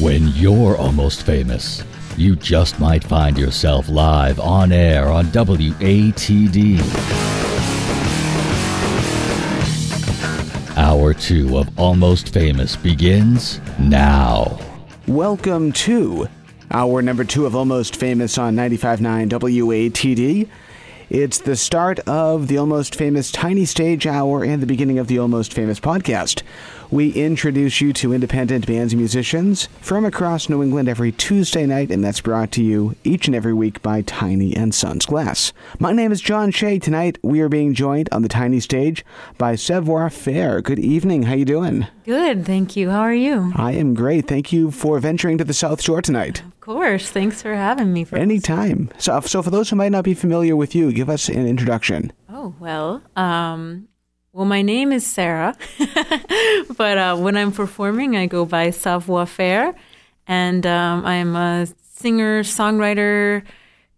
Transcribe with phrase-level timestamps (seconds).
[0.00, 1.82] When you're almost famous,
[2.18, 6.78] you just might find yourself live on air on WATD.
[10.76, 14.58] Hour two of Almost Famous begins now.
[15.06, 16.28] Welcome to
[16.70, 20.46] hour number two of Almost Famous on 95.9 WATD.
[21.08, 25.20] It's the start of the Almost Famous Tiny Stage Hour and the beginning of the
[25.20, 26.42] Almost Famous podcast.
[26.90, 31.90] We introduce you to independent bands and musicians from across New England every Tuesday night,
[31.90, 35.52] and that's brought to you each and every week by Tiny and Sons Glass.
[35.80, 36.78] My name is John Shea.
[36.78, 39.04] Tonight we are being joined on the Tiny Stage
[39.36, 40.60] by Savoir Faire.
[40.62, 41.24] Good evening.
[41.24, 41.88] How you doing?
[42.04, 42.90] Good, thank you.
[42.90, 43.52] How are you?
[43.56, 44.28] I am great.
[44.28, 46.42] Thank you for venturing to the South Shore tonight.
[46.42, 47.10] Of course.
[47.10, 48.04] Thanks for having me.
[48.04, 48.90] For Anytime.
[48.98, 52.12] So, so for those who might not be familiar with you, give us an introduction.
[52.30, 53.88] Oh well, um,
[54.36, 55.56] well, my name is Sarah,
[56.76, 59.74] but uh, when I'm performing, I go by Savoir Faire,
[60.26, 63.44] and um, I'm a singer, songwriter,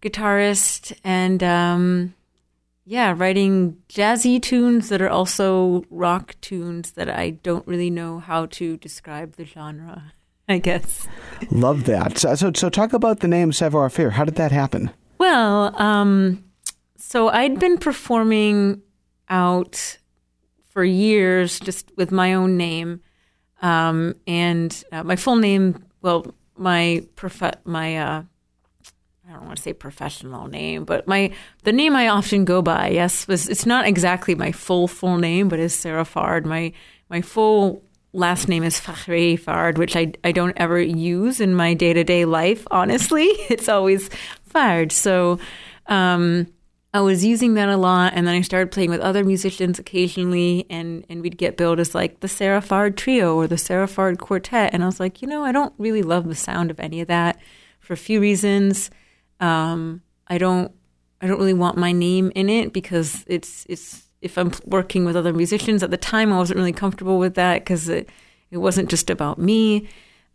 [0.01, 2.13] guitarist, and um,
[2.85, 8.45] yeah, writing jazzy tunes that are also rock tunes that I don't really know how
[8.45, 10.13] to describe the genre.
[10.47, 11.05] I guess.
[11.51, 12.17] Love that.
[12.17, 14.11] So, so, so talk about the name Savoir Faire.
[14.11, 14.89] How did that happen?
[15.17, 16.45] Well, um,
[16.95, 18.81] so I'd been performing
[19.27, 19.97] out
[20.79, 23.01] for years just with my own name,
[23.61, 25.83] um, and uh, my full name.
[26.01, 28.23] Well, my prof- my uh,
[29.27, 31.33] I don't want to say professional name, but my
[31.65, 35.49] the name I often go by, yes, was it's not exactly my full full name,
[35.49, 36.45] but is Sarah Fard.
[36.45, 36.71] My
[37.09, 37.83] my full
[38.13, 42.05] last name is Fahre Fard, which I I don't ever use in my day to
[42.05, 42.65] day life.
[42.71, 44.09] Honestly, it's always
[44.49, 44.93] Fard.
[44.93, 45.39] So.
[45.87, 46.47] Um,
[46.91, 50.65] I was using that a lot, and then I started playing with other musicians occasionally,
[50.71, 54.81] and, and we'd get billed as like the Sarah Trio or the Sarah Quartet, and
[54.81, 57.37] I was like, you know, I don't really love the sound of any of that
[57.79, 58.89] for a few reasons.
[59.39, 60.71] Um, I don't,
[61.21, 65.15] I don't really want my name in it because it's it's if I'm working with
[65.15, 68.09] other musicians at the time, I wasn't really comfortable with that because it
[68.49, 69.87] it wasn't just about me.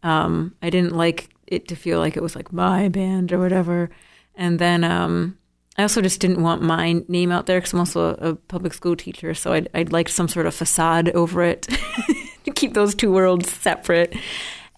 [0.05, 3.91] Um, I didn't like it to feel like it was like my band or whatever,
[4.37, 4.85] and then.
[4.85, 5.37] Um,
[5.77, 8.75] I also just didn't want my name out there because I'm also a, a, public
[8.75, 11.63] school teacher, so I'd, I'd like some sort of facade over it
[12.45, 14.15] to keep those two worlds separate.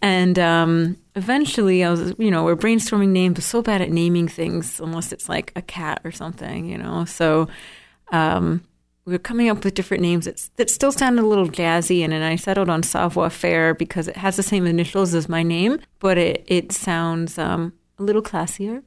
[0.00, 4.80] And um, eventually, I was, you know, we're brainstorming names, so bad at naming things
[4.80, 7.04] unless it's like a cat or something, you know.
[7.04, 7.48] So
[8.12, 8.62] um,
[9.04, 12.12] we were coming up with different names that, that still sounded a little jazzy, and
[12.12, 15.78] then I settled on Savoir Faire because it has the same initials as my name,
[15.98, 18.82] but it it sounds um, a little classier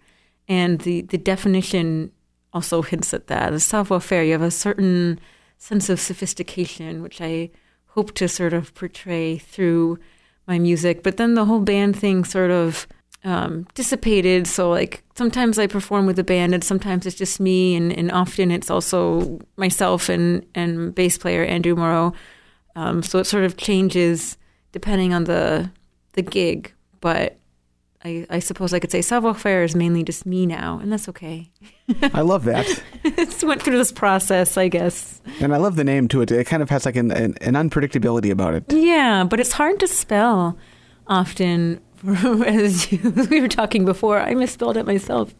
[0.49, 2.11] and the, the definition
[2.51, 3.51] also hints at that.
[3.51, 5.19] The savoir faire, you have a certain
[5.57, 7.51] sense of sophistication, which I
[7.87, 9.99] hope to sort of portray through
[10.47, 11.03] my music.
[11.03, 12.87] But then the whole band thing sort of
[13.23, 14.47] um, dissipated.
[14.47, 18.11] So, like, sometimes I perform with a band, and sometimes it's just me, and, and
[18.11, 22.13] often it's also myself and, and bass player Andrew Moreau.
[22.75, 24.37] Um, so it sort of changes
[24.71, 25.69] depending on the
[26.13, 26.73] the gig.
[27.01, 27.38] But
[28.03, 31.09] I, I suppose I could say savoir faire is mainly just me now, and that's
[31.09, 31.51] okay.
[32.13, 32.65] I love that.
[33.03, 35.21] it's went through this process, I guess.
[35.41, 36.31] And I love the name to it.
[36.31, 38.63] It kind of has like an, an, an unpredictability about it.
[38.69, 40.57] Yeah, but it's hard to spell
[41.07, 41.81] often.
[42.07, 45.35] As, as we were talking before, I misspelled it myself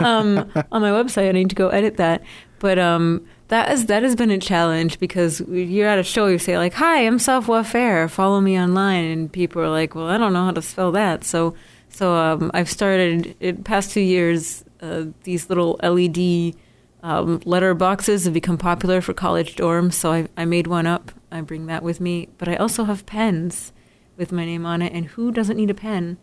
[0.00, 1.28] um, on my website.
[1.28, 2.22] I need to go edit that.
[2.60, 6.38] But um, that is that has been a challenge because you're at a show, you
[6.38, 8.08] say like, "Hi, I'm Savoir Faire.
[8.08, 11.24] Follow me online," and people are like, "Well, I don't know how to spell that."
[11.24, 11.54] So
[11.88, 14.64] so um, I've started in past two years.
[14.80, 16.54] Uh, these little LED
[17.02, 19.94] um, letter boxes have become popular for college dorms.
[19.94, 21.12] So I, I made one up.
[21.30, 22.28] I bring that with me.
[22.38, 23.72] But I also have pens
[24.16, 24.92] with my name on it.
[24.92, 26.18] And who doesn't need a pen?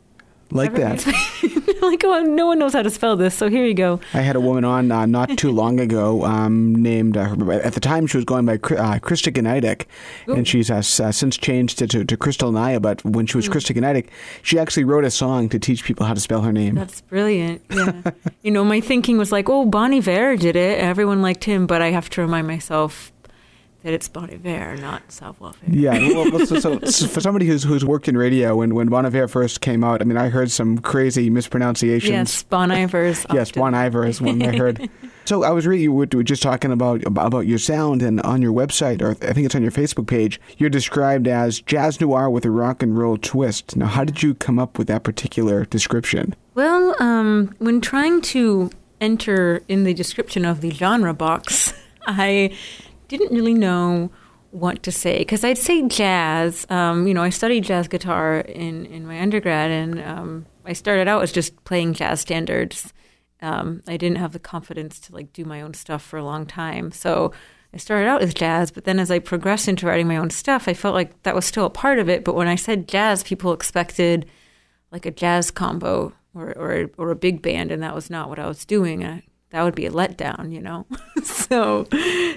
[0.52, 1.06] Like that.
[1.82, 4.00] like, oh, no one knows how to spell this, so here you go.
[4.14, 7.80] I had a woman on uh, not too long ago um, named, uh, at the
[7.80, 9.86] time she was going by uh, Krista Gneidick,
[10.28, 13.50] and she's uh, uh, since changed to, to, to, Crystal Naya, but when she was
[13.50, 13.54] mm.
[13.54, 14.08] Krista Gneidick,
[14.44, 16.76] she actually wrote a song to teach people how to spell her name.
[16.76, 17.62] That's brilliant.
[17.70, 18.02] Yeah.
[18.42, 20.80] you know, my thinking was like, oh, Bon Iver did it.
[20.80, 23.12] Everyone liked him, but I have to remind myself
[23.86, 25.70] that it's Bon Iver, not Savoir Faire.
[25.70, 29.06] Yeah, well, so, so, so, for somebody who's who's worked in radio, when when Bon
[29.06, 32.10] Iver first came out, I mean, I heard some crazy mispronunciations.
[32.10, 33.28] Yes, Bon Iver's.
[33.34, 34.90] yes, Bon Iver is one I heard.
[35.26, 38.54] so I was really you were just talking about about your sound, and on your
[38.54, 42.44] website, or I think it's on your Facebook page, you're described as jazz noir with
[42.44, 43.78] a rock and roll twist.
[43.78, 46.36] Now, how did you come up with that particular description?
[46.56, 51.72] Well, um, when trying to enter in the description of the genre box,
[52.08, 52.56] I
[53.08, 54.12] didn't really know
[54.52, 56.66] what to say because I'd say jazz.
[56.70, 61.08] Um, you know, I studied jazz guitar in in my undergrad, and um, I started
[61.08, 62.94] out as just playing jazz standards.
[63.42, 66.46] Um, I didn't have the confidence to like do my own stuff for a long
[66.46, 67.34] time, so
[67.74, 68.72] I started out as jazz.
[68.72, 71.46] But then as I progressed into writing my own stuff, I felt like that was
[71.46, 72.24] still a part of it.
[72.24, 74.26] But when I said jazz, people expected
[74.92, 78.40] like a jazz combo or or, or a big band, and that was not what
[78.40, 79.04] I was doing.
[79.04, 80.86] I, that would be a letdown, you know.
[81.50, 81.88] so,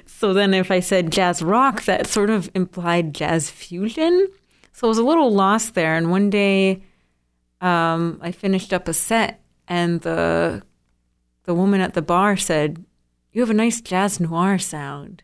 [0.06, 4.28] so then if I said jazz rock, that sort of implied jazz fusion.
[4.72, 5.94] So I was a little lost there.
[5.94, 6.82] And one day,
[7.60, 10.62] um, I finished up a set, and the
[11.44, 12.84] the woman at the bar said,
[13.32, 15.22] "You have a nice jazz noir sound,"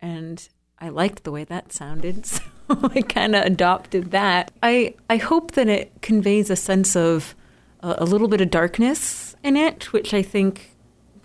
[0.00, 4.50] and I liked the way that sounded, so I kind of adopted that.
[4.62, 7.36] I I hope that it conveys a sense of
[7.80, 10.69] a, a little bit of darkness in it, which I think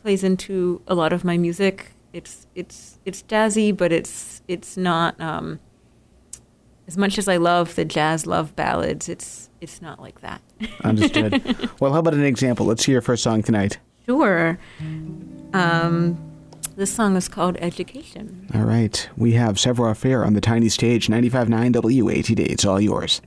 [0.06, 1.88] plays into a lot of my music.
[2.13, 5.60] It's it's it's jazzy, but it's it's not um,
[6.88, 9.10] as much as I love the jazz love ballads.
[9.10, 10.44] It's it's not like that.
[10.84, 11.72] Understood.
[11.80, 12.68] well, how about an example?
[12.68, 13.80] Let's hear your first song tonight.
[14.06, 14.60] Sure.
[15.54, 16.19] Um,
[16.75, 18.48] this song is called Education.
[18.54, 19.10] All right.
[19.18, 22.42] We have Savoir Faire on the tiny stage, 95.9 WATD.
[22.42, 23.22] It's all yours.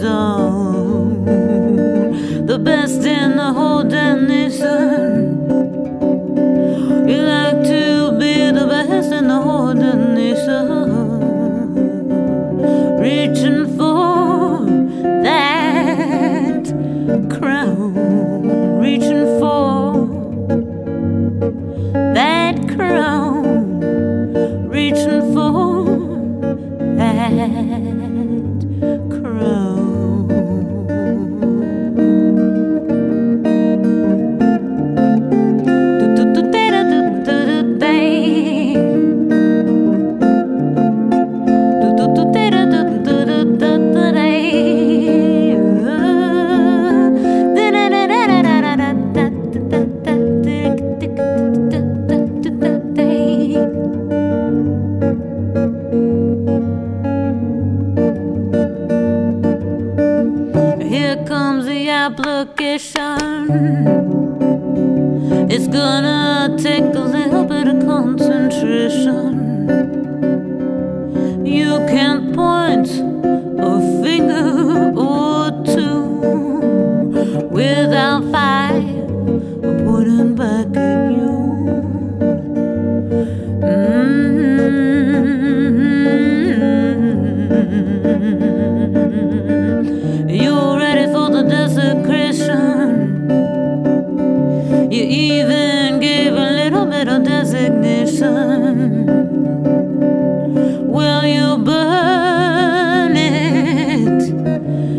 [0.00, 0.08] The
[2.58, 3.19] best in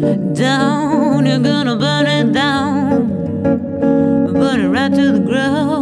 [0.02, 1.26] down?
[1.26, 3.08] You're gonna burn it down.
[4.34, 5.81] Burn it right to the ground.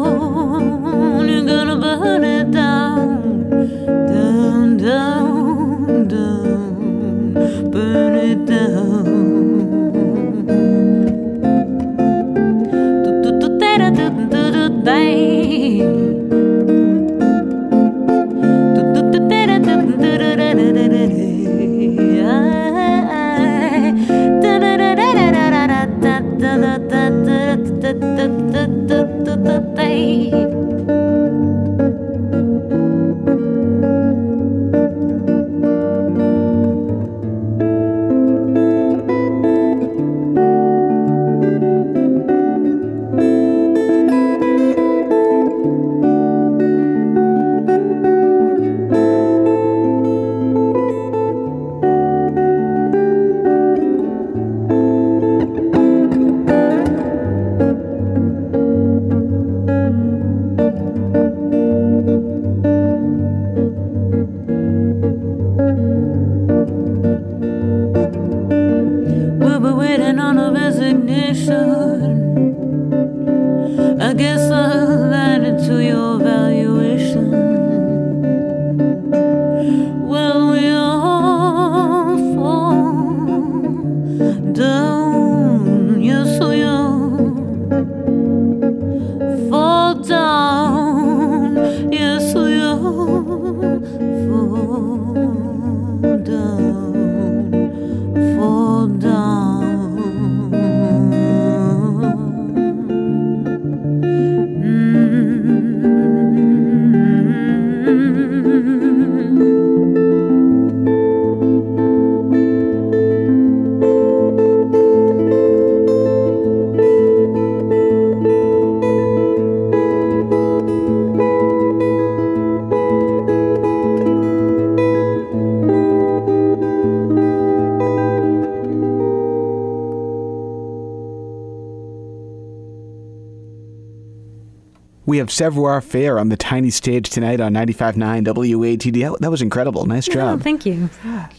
[135.19, 139.19] Have Savoir Faire on the tiny stage tonight on 95.9 WATD.
[139.19, 139.85] That was incredible.
[139.85, 140.39] Nice job.
[140.39, 140.89] Oh, thank you.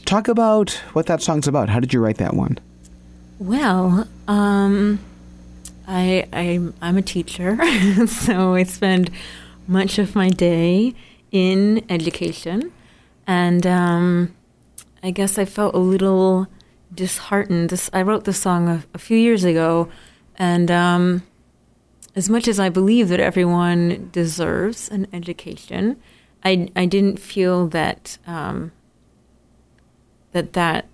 [0.04, 1.68] Talk about what that song's about.
[1.68, 2.58] How did you write that one?
[3.38, 4.99] Well, um,
[5.88, 7.58] I, I I'm a teacher,
[8.06, 9.10] so I spend
[9.66, 10.94] much of my day
[11.32, 12.72] in education,
[13.26, 14.34] and um,
[15.02, 16.49] I guess I felt a little
[16.94, 17.70] disheartened.
[17.70, 19.88] This, I wrote this song a, a few years ago,
[20.37, 21.22] and um,
[22.14, 25.97] as much as I believe that everyone deserves an education,
[26.45, 28.73] I I didn't feel that um,
[30.33, 30.87] that that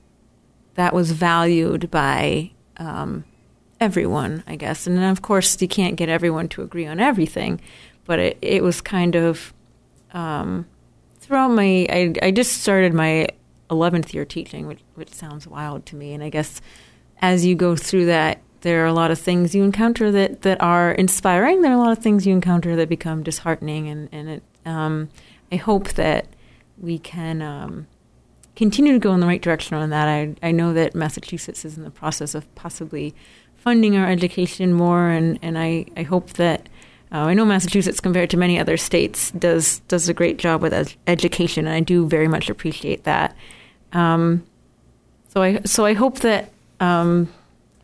[0.75, 3.25] that was valued by um,
[3.81, 4.87] everyone, I guess.
[4.87, 7.61] And of course, you can't get everyone to agree on everything,
[8.05, 9.53] but it, it was kind of
[10.13, 10.67] um,
[11.19, 11.87] throughout my.
[11.91, 13.29] I, I just started my
[13.71, 16.13] 11th year teaching, which, which sounds wild to me.
[16.13, 16.61] And I guess
[17.21, 20.61] as you go through that, there are a lot of things you encounter that, that
[20.61, 21.63] are inspiring.
[21.63, 23.87] There are a lot of things you encounter that become disheartening.
[23.87, 25.09] And, and it, um,
[25.53, 26.27] I hope that
[26.77, 27.87] we can um,
[28.57, 30.09] continue to go in the right direction on that.
[30.09, 33.15] I, I know that Massachusetts is in the process of possibly
[33.55, 36.69] funding our education more, and, and I, I hope that
[37.13, 40.75] uh, I know Massachusetts, compared to many other states, does does a great job with
[40.75, 43.37] ed- education, and I do very much appreciate that.
[43.93, 44.45] Um,
[45.29, 47.29] so I so I hope that um,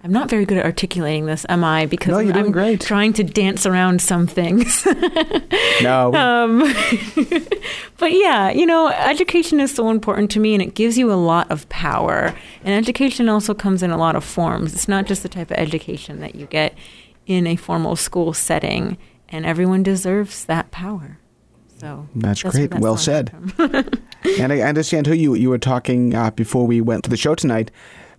[0.04, 1.86] I'm not very good at articulating this, am I?
[1.86, 2.80] Because No, you're doing I'm great.
[2.80, 4.86] trying to dance around some things.
[5.82, 6.12] No.
[6.14, 6.58] Um,
[7.98, 11.14] but yeah, you know, education is so important to me and it gives you a
[11.14, 12.34] lot of power.
[12.62, 14.74] And education also comes in a lot of forms.
[14.74, 16.74] It's not just the type of education that you get
[17.26, 18.96] in a formal school setting,
[19.28, 21.18] and everyone deserves that power.
[21.78, 22.70] So That's where great.
[22.70, 23.32] that Well said.
[24.38, 27.34] and I understand who You you were talking uh, before we went to the show
[27.34, 27.70] tonight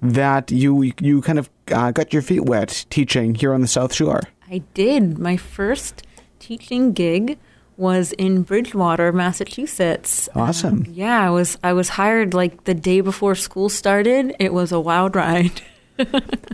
[0.01, 3.93] that you you kind of uh, got your feet wet teaching here on the South
[3.93, 4.21] Shore.
[4.49, 5.17] I did.
[5.17, 6.03] My first
[6.39, 7.37] teaching gig
[7.77, 10.29] was in Bridgewater, Massachusetts.
[10.35, 10.79] Awesome.
[10.79, 14.35] Um, yeah, I was I was hired like the day before school started.
[14.39, 15.61] It was a wild ride.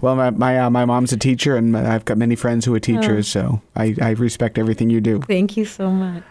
[0.02, 2.80] Well, my my, uh, my mom's a teacher, and I've got many friends who are
[2.80, 5.22] teachers, so I, I respect everything you do.
[5.22, 6.24] Thank you so much.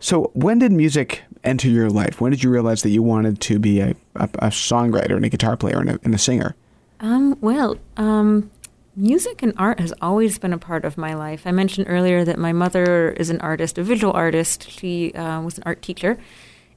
[0.00, 2.20] So, when did music enter your life?
[2.20, 5.28] When did you realize that you wanted to be a, a, a songwriter and a
[5.28, 6.54] guitar player and a, and a singer?
[7.00, 8.50] Um, well, um,
[8.96, 11.42] music and art has always been a part of my life.
[11.46, 14.68] I mentioned earlier that my mother is an artist, a visual artist.
[14.70, 16.18] She uh, was an art teacher,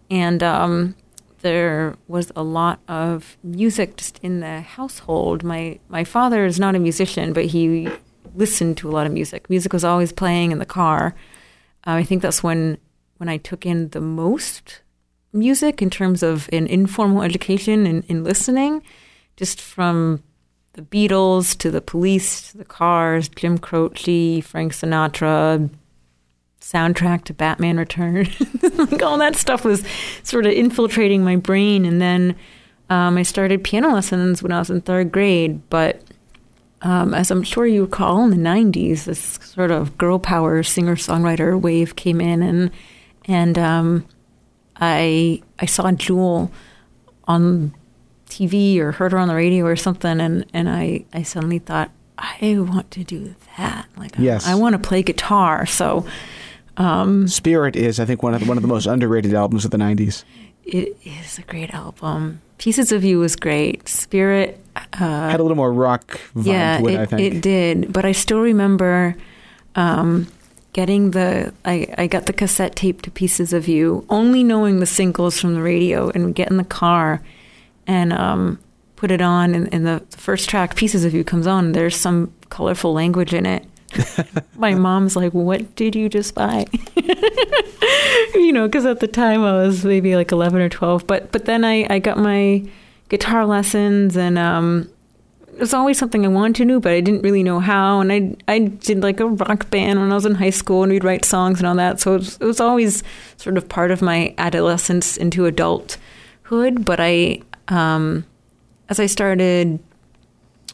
[0.09, 0.95] and um,
[1.41, 5.43] there was a lot of music just in the household.
[5.43, 7.89] My my father is not a musician, but he
[8.35, 9.49] listened to a lot of music.
[9.49, 11.15] Music was always playing in the car.
[11.85, 12.77] Uh, I think that's when
[13.17, 14.81] when I took in the most
[15.33, 18.83] music in terms of an informal education and in listening,
[19.41, 20.21] just from
[20.73, 25.67] the Beatles to the Police to the Cars, Jim Croce, Frank Sinatra,
[26.59, 28.29] soundtrack to Batman Returns.
[28.77, 29.83] like all that stuff was
[30.21, 31.85] sort of infiltrating my brain.
[31.85, 32.35] And then
[32.91, 35.67] um, I started piano lessons when I was in third grade.
[35.71, 36.03] But
[36.83, 40.97] um, as I'm sure you recall, in the 90s, this sort of girl power singer
[40.97, 42.69] songwriter wave came in, and
[43.25, 44.05] and um,
[44.75, 46.51] I I saw Jewel
[47.27, 47.73] on
[48.31, 51.91] TV or heard her on the radio or something, and, and I, I suddenly thought,
[52.17, 53.87] I want to do that.
[53.97, 54.47] Like, I- Yes.
[54.47, 55.65] I, want to play guitar.
[55.65, 56.05] So
[56.77, 59.71] um, Spirit is, I think, one of the, one of the most underrated albums of
[59.71, 60.23] the '90s.
[60.63, 62.41] it is a great album.
[62.57, 63.89] Pieces of You was great.
[63.89, 67.21] Spirit, uh, Had a little more rock vibe yeah, to it, it, I think.
[67.21, 67.91] it did.
[67.91, 69.15] But I still remember
[69.75, 70.27] um,
[70.73, 74.85] getting the I, I got the cassette tape to Pieces of You, only knowing the
[74.85, 77.21] singles from the radio, and get in the car
[77.87, 78.59] and um,
[78.95, 79.55] put it on.
[79.55, 81.65] And, and the first track, Pieces of You, comes on.
[81.65, 83.65] And there's some colorful language in it.
[84.55, 86.65] My mom's like, "What did you just buy?"
[88.33, 91.05] you know, because at the time I was maybe like eleven or twelve.
[91.05, 92.63] But but then I I got my
[93.09, 94.89] guitar lessons and um,
[95.53, 97.99] it was always something I wanted to do, but I didn't really know how.
[97.99, 100.91] And I I did like a rock band when I was in high school, and
[100.91, 101.99] we'd write songs and all that.
[101.99, 103.03] So it was, it was always
[103.37, 106.85] sort of part of my adolescence into adulthood.
[106.85, 108.25] But I, um,
[108.89, 109.79] as I started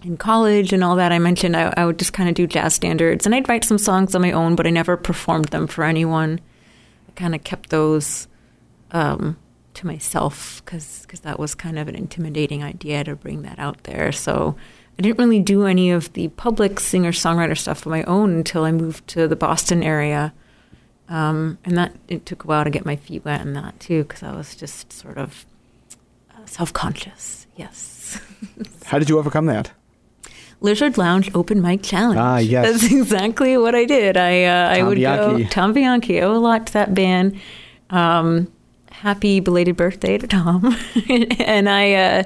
[0.04, 2.74] in college and all that, I mentioned I, I would just kind of do jazz
[2.74, 5.84] standards, and I'd write some songs on my own, but I never performed them for
[5.84, 6.40] anyone.
[7.08, 8.28] I kind of kept those
[8.92, 9.38] um,
[9.74, 14.12] to myself because that was kind of an intimidating idea to bring that out there.
[14.12, 14.56] So
[14.98, 18.64] I didn't really do any of the public singer songwriter stuff on my own until
[18.64, 20.34] I moved to the Boston area.
[21.10, 24.04] Um, and that it took a while to get my feet wet in that too
[24.04, 25.46] because I was just sort of
[26.48, 27.48] self conscious.
[27.56, 28.20] Yes.
[28.86, 29.72] How did you overcome that?
[30.60, 32.18] Lizard Lounge Open Mic Challenge.
[32.18, 32.82] Ah, yes.
[32.82, 34.18] That's exactly what I did.
[34.18, 35.44] I uh, I would Bianchi.
[35.44, 36.20] go Tom Bianchi.
[36.20, 37.40] I owe a lot to that band.
[37.90, 38.52] Um,
[38.90, 40.76] happy belated birthday to Tom.
[41.40, 42.24] and I uh,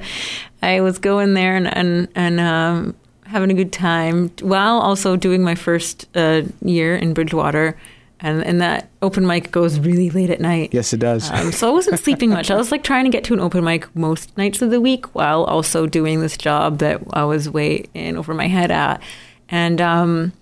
[0.62, 5.44] I was going there and and, and um, having a good time while also doing
[5.44, 7.78] my first uh, year in Bridgewater.
[8.22, 10.70] And, and that open mic goes really late at night.
[10.74, 11.32] Yes, it does.
[11.32, 12.52] Um, so I wasn't sleeping much.
[12.52, 15.16] I was like trying to get to an open mic most nights of the week
[15.16, 19.02] while also doing this job that I was way in over my head at.
[19.50, 20.34] And um,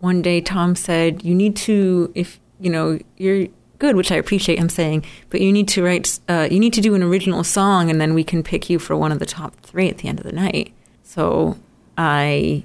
[0.00, 3.46] one day Tom said, "You need to, if you know, you're
[3.78, 6.80] good, which I appreciate him saying, but you need to write, uh, you need to
[6.80, 9.54] do an original song, and then we can pick you for one of the top
[9.60, 10.72] three at the end of the night."
[11.04, 11.56] So
[11.96, 12.64] I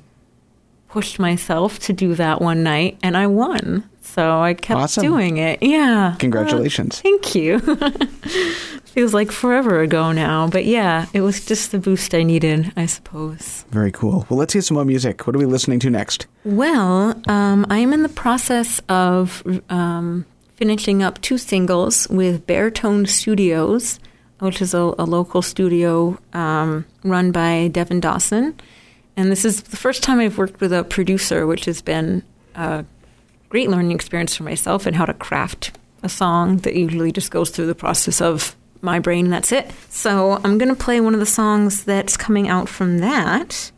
[0.89, 3.87] pushed myself to do that one night, and I won.
[4.03, 5.03] So I kept Awesome.
[5.03, 5.61] doing it.
[5.61, 6.15] Yeah.
[6.19, 6.99] Congratulations.
[6.99, 7.59] Uh, thank you.
[8.85, 12.87] Feels like forever ago now, but yeah, it was just the boost I needed, I
[12.87, 13.63] suppose.
[13.69, 14.25] Very cool.
[14.29, 15.25] Well, let's hear some more music.
[15.25, 16.27] What are we listening to next?
[16.43, 23.05] Well, um, I am in the process of um, finishing up two singles with Baritone
[23.05, 23.99] Studios,
[24.39, 28.59] which is a, a local studio um, run by Devin Dawson.
[29.15, 32.23] And this is the first time I've worked with a producer, which has been
[32.55, 32.83] a
[33.51, 37.49] great learning experience for myself and how to craft a song that usually just goes
[37.49, 39.69] through the process of my brain and that's it.
[39.89, 43.69] So I'm going to play one of the songs that's coming out from that.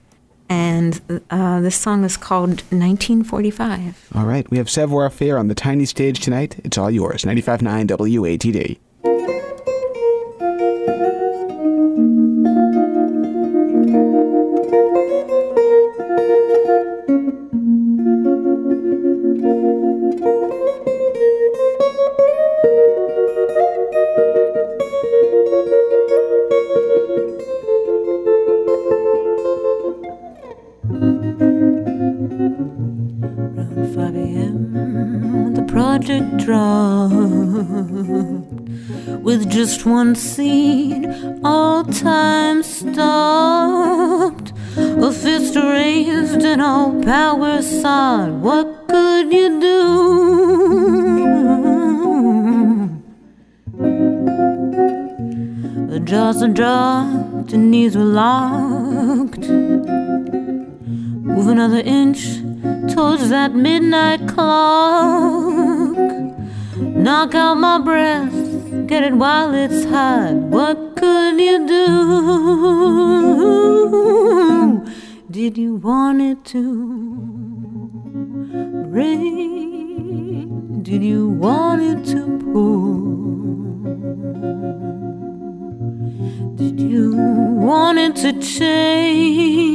[0.47, 4.09] And uh, this song is called 1945.
[4.13, 6.61] All right, we have Savoir Faire on the tiny stage tonight.
[6.63, 7.23] It's all yours.
[7.23, 8.77] 95.9 WATD.
[39.85, 41.39] One scene.
[41.43, 44.53] All time stopped.
[44.77, 48.31] A fist raised and all power sought.
[48.31, 49.83] What could you do?
[55.89, 59.47] The jaws are dropped and knees were locked.
[61.33, 62.41] Move another inch
[62.93, 65.95] towards that midnight clock.
[66.77, 68.32] Knock out my breath,
[68.93, 70.35] get it while it's hot.
[70.55, 71.85] What could you do?
[75.31, 76.61] Did you want it to
[78.97, 80.43] rain?
[80.83, 82.93] Did you want it to pour?
[86.61, 87.15] Did you
[87.67, 89.73] want it to change?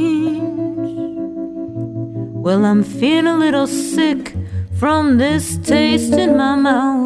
[2.45, 4.33] Well, I'm feeling a little sick
[4.79, 6.98] from this taste in my mouth.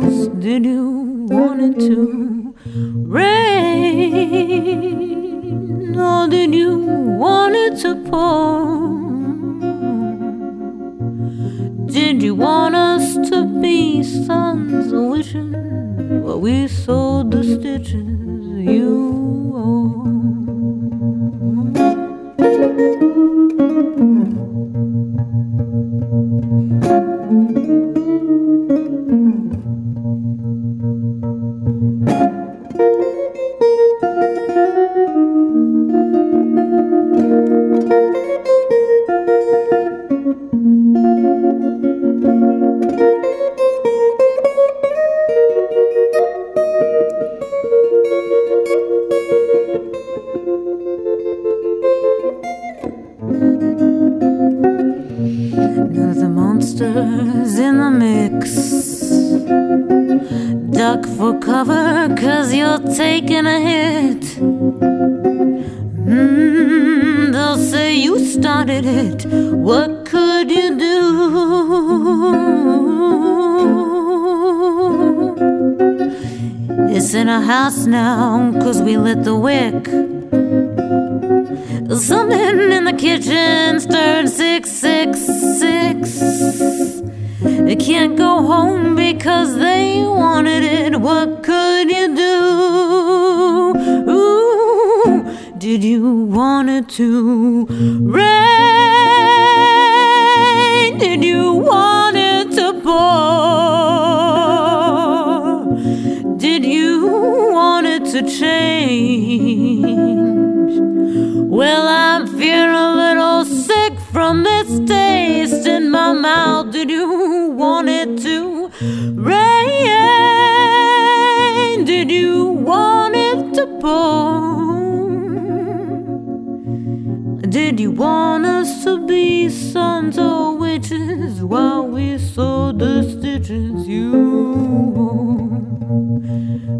[127.53, 133.87] Did you want us to be sons or witches while we sewed the stitches?
[133.87, 134.11] You.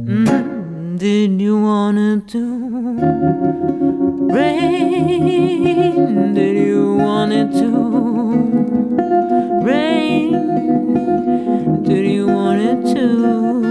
[0.09, 2.43] Mm, did you want it to
[4.33, 6.33] rain?
[6.33, 7.69] Did you want it to
[9.63, 10.31] rain?
[11.83, 13.62] Did you want it to?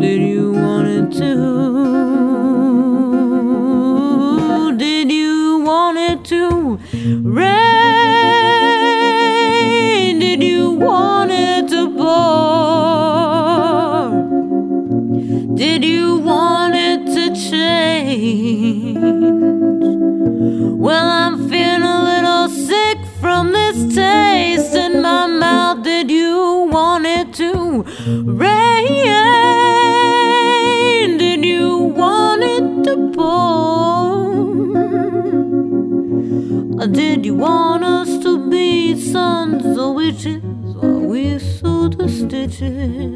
[0.00, 1.53] Did you want it to?
[42.64, 43.13] Stitches?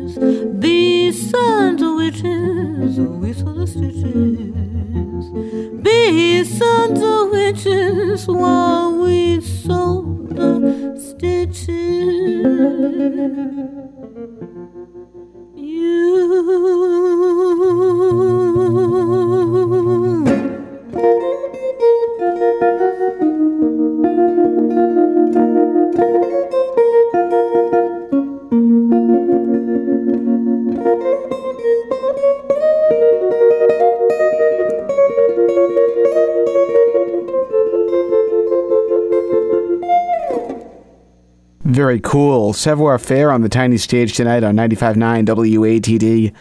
[41.78, 42.54] Very cool.
[42.54, 46.34] Savoir Faire on the tiny stage tonight on 95.9 WATD.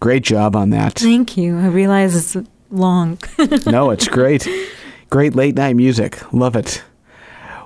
[0.00, 0.94] Great job on that.
[0.94, 1.56] Thank you.
[1.60, 3.16] I realize it's long.
[3.66, 4.48] no, it's great.
[5.08, 6.20] Great late night music.
[6.32, 6.82] Love it.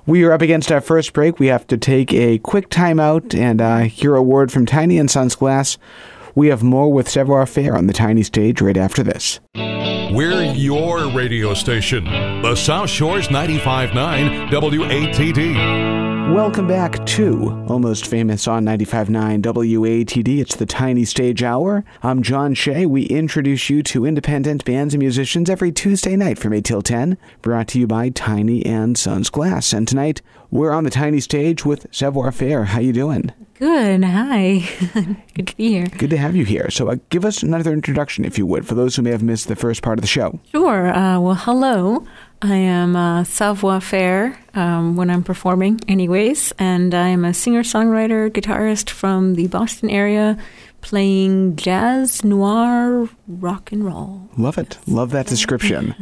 [0.04, 1.38] We are up against our first break.
[1.38, 4.98] We have to take a quick time out and uh, hear a word from Tiny
[4.98, 5.78] and Sons Glass.
[6.34, 9.40] We have more with Savoir Faire on the tiny stage right after this.
[9.54, 16.13] We're your radio station, the South Shores 95.9 WATD.
[16.32, 20.40] Welcome back to Almost Famous on 95.9 WATD.
[20.40, 21.84] It's the Tiny Stage Hour.
[22.02, 22.86] I'm John Shea.
[22.86, 27.18] We introduce you to independent bands and musicians every Tuesday night from 8 till 10,
[27.42, 29.72] brought to you by Tiny and Sons Glass.
[29.72, 32.64] And tonight, we're on the Tiny Stage with Savoir Faire.
[32.64, 33.30] How you doing?
[33.58, 34.02] Good.
[34.02, 34.68] Hi.
[35.34, 35.86] Good to be here.
[35.86, 36.70] Good to have you here.
[36.70, 39.46] So, uh, give us another introduction, if you would, for those who may have missed
[39.46, 40.40] the first part of the show.
[40.50, 40.88] Sure.
[40.88, 42.06] Uh, well, hello.
[42.42, 47.62] I am uh, savoir faire um, when I'm performing, anyways, and I am a singer
[47.62, 50.36] songwriter, guitarist from the Boston area,
[50.82, 54.28] playing jazz, noir, rock and roll.
[54.36, 54.76] Love it.
[54.86, 55.94] Love that description.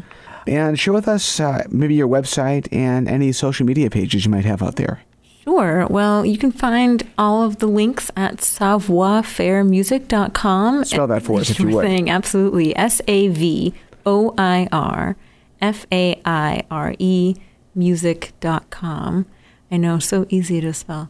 [0.48, 4.44] and share with us uh, maybe your website and any social media pages you might
[4.44, 5.00] have out there.
[5.44, 5.86] Sure.
[5.88, 10.84] Well, you can find all of the links at savoir-faire-music.com.
[10.84, 11.84] Spell that for us if you would.
[11.84, 12.74] Thing, absolutely.
[12.76, 13.74] S A V
[14.06, 15.16] O I R
[15.62, 17.36] F A I R E
[17.74, 19.26] music.com.
[19.70, 21.08] I know, so easy to spell.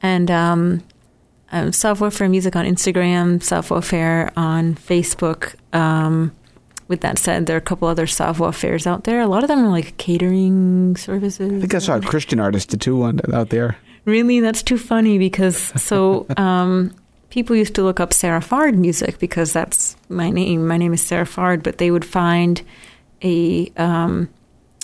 [0.00, 0.84] And um,
[1.50, 5.56] um, Savoir Faire Music on Instagram, Savoir Faire on Facebook.
[5.74, 6.32] Um,
[6.86, 9.20] with that said, there are a couple other savoir fairs out there.
[9.20, 11.50] A lot of them are like catering services.
[11.50, 13.78] I think I saw a Christian artist did too one out there.
[14.04, 16.94] Really, that's too funny because so um,
[17.30, 20.66] people used to look up Sarah Fard music because that's my name.
[20.66, 22.60] My name is Sarah Fard, but they would find
[23.24, 24.28] a um,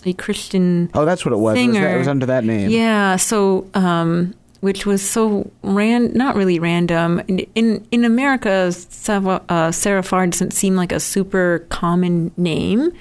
[0.05, 0.91] a Christian.
[0.95, 1.57] Oh, that's what it was.
[1.59, 2.71] It was, that, it was under that name.
[2.71, 8.73] Yeah, so um, which was so ran not really random in in, in America.
[8.73, 12.93] Sava, uh, Sarah doesn't seem like a super common name,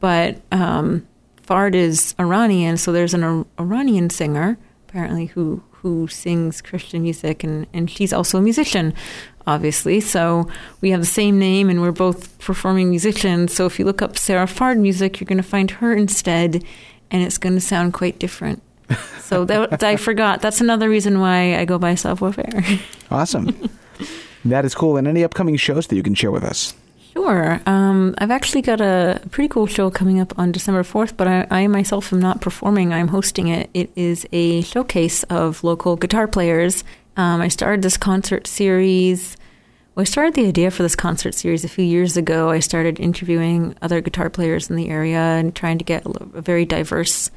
[0.00, 1.06] but um,
[1.46, 4.58] Fard is Iranian, so there's an Ar- Iranian singer
[4.90, 8.92] apparently who who sings Christian music, and and she's also a musician.
[9.50, 10.48] Obviously, so
[10.80, 13.52] we have the same name, and we're both performing musicians.
[13.52, 16.64] So if you look up Sarah Fard music, you're going to find her instead,
[17.10, 18.62] and it's going to sound quite different.
[19.30, 20.42] So that I forgot.
[20.42, 22.64] That's another reason why I go by Savoir Faire.
[23.12, 23.46] Awesome.
[24.44, 24.96] that is cool.
[24.96, 26.74] And any upcoming shows that you can share with us?
[27.12, 27.60] Sure.
[27.66, 31.46] Um, I've actually got a pretty cool show coming up on December 4th, but I,
[31.50, 32.92] I myself am not performing.
[32.92, 33.70] I'm hosting it.
[33.72, 36.82] It is a showcase of local guitar players.
[37.16, 39.36] Um, I started this concert series.
[39.94, 42.50] Well, I started the idea for this concert series a few years ago.
[42.50, 46.64] I started interviewing other guitar players in the area and trying to get a, very
[46.64, 47.30] diverse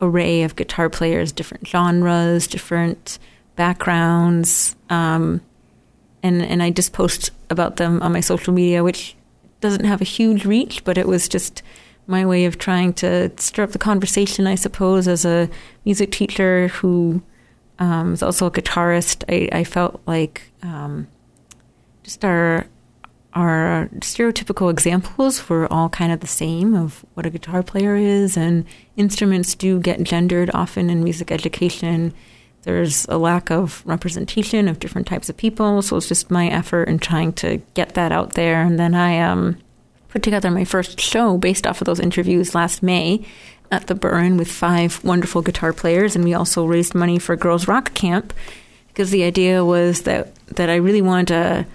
[0.00, 3.18] array of guitar players, different genres, different
[3.56, 5.40] backgrounds, um,
[6.22, 9.16] and and I just post about them on my social media, which
[9.60, 11.62] doesn't have a huge reach, but it was just
[12.06, 15.50] my way of trying to stir up the conversation, I suppose, as a
[15.84, 17.22] music teacher who
[17.80, 19.24] um, is also a guitarist.
[19.28, 21.08] I, I felt like um,
[22.06, 22.66] just our
[23.34, 28.36] our stereotypical examples were all kind of the same of what a guitar player is,
[28.36, 28.64] and
[28.96, 32.14] instruments do get gendered often in music education.
[32.62, 36.84] There's a lack of representation of different types of people, so it's just my effort
[36.84, 38.62] in trying to get that out there.
[38.62, 39.58] And then I um,
[40.08, 43.26] put together my first show based off of those interviews last May
[43.70, 47.66] at the Burren with five wonderful guitar players, and we also raised money for Girls
[47.66, 48.32] Rock Camp
[48.88, 51.66] because the idea was that that I really wanted to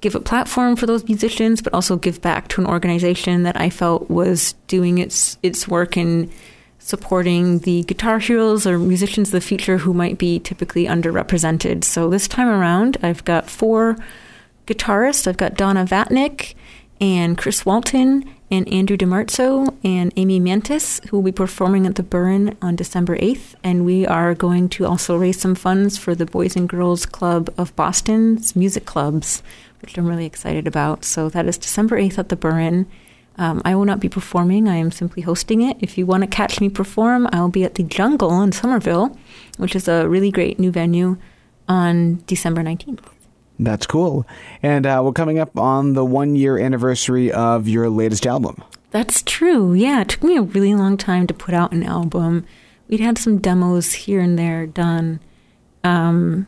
[0.00, 3.70] give a platform for those musicians, but also give back to an organization that I
[3.70, 6.30] felt was doing its its work in
[6.78, 11.84] supporting the guitar heroes or musicians of the future who might be typically underrepresented.
[11.84, 13.96] So this time around, I've got four
[14.66, 15.26] guitarists.
[15.26, 16.54] I've got Donna Vatnick
[17.00, 22.02] and Chris Walton and Andrew DiMarzo and Amy Mantis, who will be performing at the
[22.02, 23.54] Burren on December 8th.
[23.62, 27.52] And we are going to also raise some funds for the Boys and Girls Club
[27.58, 29.42] of Boston's music clubs,
[29.80, 31.04] which I'm really excited about.
[31.04, 32.86] So that is December 8th at the Burren.
[33.36, 34.68] Um, I will not be performing.
[34.68, 35.76] I am simply hosting it.
[35.80, 39.16] If you want to catch me perform, I'll be at the Jungle in Somerville,
[39.58, 41.16] which is a really great new venue,
[41.68, 43.04] on December 19th.
[43.60, 44.26] That's cool.
[44.62, 48.62] And uh, we're coming up on the one year anniversary of your latest album.
[48.90, 49.74] That's true.
[49.74, 52.46] Yeah, it took me a really long time to put out an album.
[52.88, 55.20] We'd had some demos here and there done.
[55.84, 56.46] Um,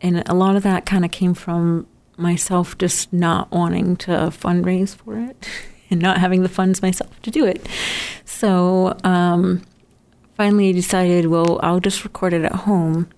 [0.00, 1.86] and a lot of that kind of came from
[2.20, 5.48] myself just not wanting to fundraise for it
[5.90, 7.66] and not having the funds myself to do it.
[8.24, 9.62] So um,
[10.36, 13.08] finally I decided, well, I'll just record it at home.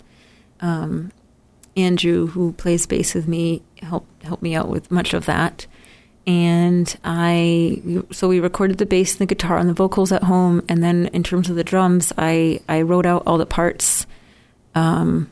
[0.61, 1.11] Um,
[1.75, 5.65] Andrew, who plays bass with me, helped help me out with much of that.
[6.25, 10.63] And I, so we recorded the bass and the guitar and the vocals at home.
[10.69, 14.05] And then in terms of the drums, I, I wrote out all the parts
[14.73, 15.29] um,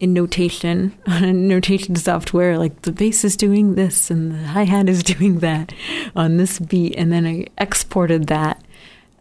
[0.00, 2.58] in notation on a notation software.
[2.58, 5.72] Like the bass is doing this and the hi hat is doing that
[6.16, 6.96] on this beat.
[6.96, 8.62] And then I exported that.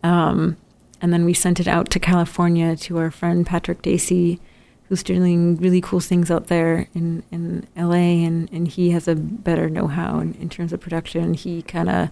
[0.02, 0.58] Um,
[1.02, 4.40] and then we sent it out to California to our friend Patrick Dacey
[4.90, 9.16] who's doing really cool things out there in, in LA, and, and he has a
[9.16, 11.36] better know how in, in terms of production.
[11.36, 12.10] He kind of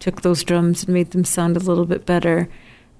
[0.00, 2.48] took those drums and made them sound a little bit better.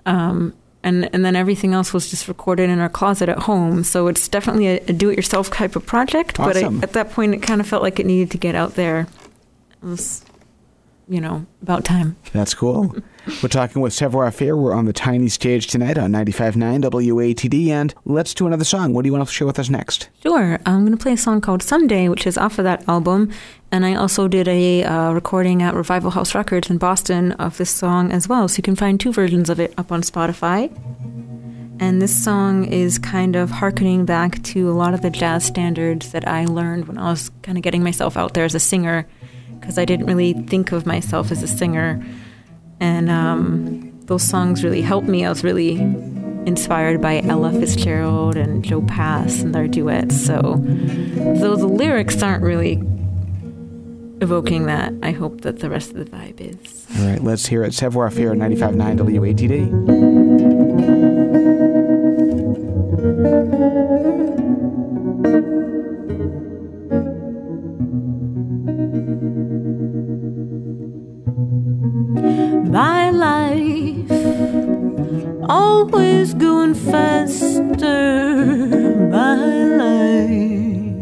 [0.04, 0.52] Um,
[0.84, 3.82] and, and then everything else was just recorded in our closet at home.
[3.82, 6.38] So it's definitely a, a do it yourself type of project.
[6.38, 6.80] Awesome.
[6.80, 8.74] But I, at that point, it kind of felt like it needed to get out
[8.74, 9.08] there.
[9.82, 10.23] It was,
[11.08, 12.16] you know, about time.
[12.32, 12.94] That's cool.
[13.42, 14.56] We're talking with Savoir Faire.
[14.56, 17.68] We're on the tiny stage tonight on 95.9 WATD.
[17.68, 18.92] And let's do another song.
[18.92, 20.10] What do you want to share with us next?
[20.22, 20.58] Sure.
[20.66, 23.32] I'm going to play a song called Someday, which is off of that album.
[23.72, 27.70] And I also did a uh, recording at Revival House Records in Boston of this
[27.70, 28.46] song as well.
[28.46, 30.70] So you can find two versions of it up on Spotify.
[31.80, 36.12] And this song is kind of harkening back to a lot of the jazz standards
[36.12, 39.06] that I learned when I was kind of getting myself out there as a singer,
[39.64, 42.04] because I didn't really think of myself as a singer
[42.80, 45.24] and um, those songs really helped me.
[45.24, 45.76] I was really
[46.46, 50.20] inspired by Ella Fitzgerald and Joe Pass and their duets.
[50.20, 50.56] So,
[51.40, 52.82] though the lyrics aren't really
[54.20, 56.86] evoking that, I hope that the rest of the vibe is.
[56.98, 57.72] All right, let's hear it.
[57.72, 60.13] Savoir Faire 95.9 WATD.
[75.84, 78.00] Always going faster.
[79.10, 79.36] My
[79.82, 80.96] life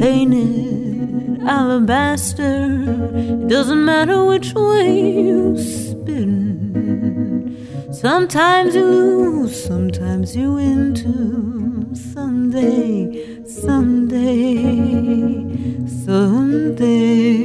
[0.00, 2.56] painted alabaster.
[3.14, 6.26] It doesn't matter which way you spin.
[7.92, 11.94] Sometimes you lose, sometimes you win too.
[11.94, 14.66] Someday, someday,
[16.04, 17.37] someday.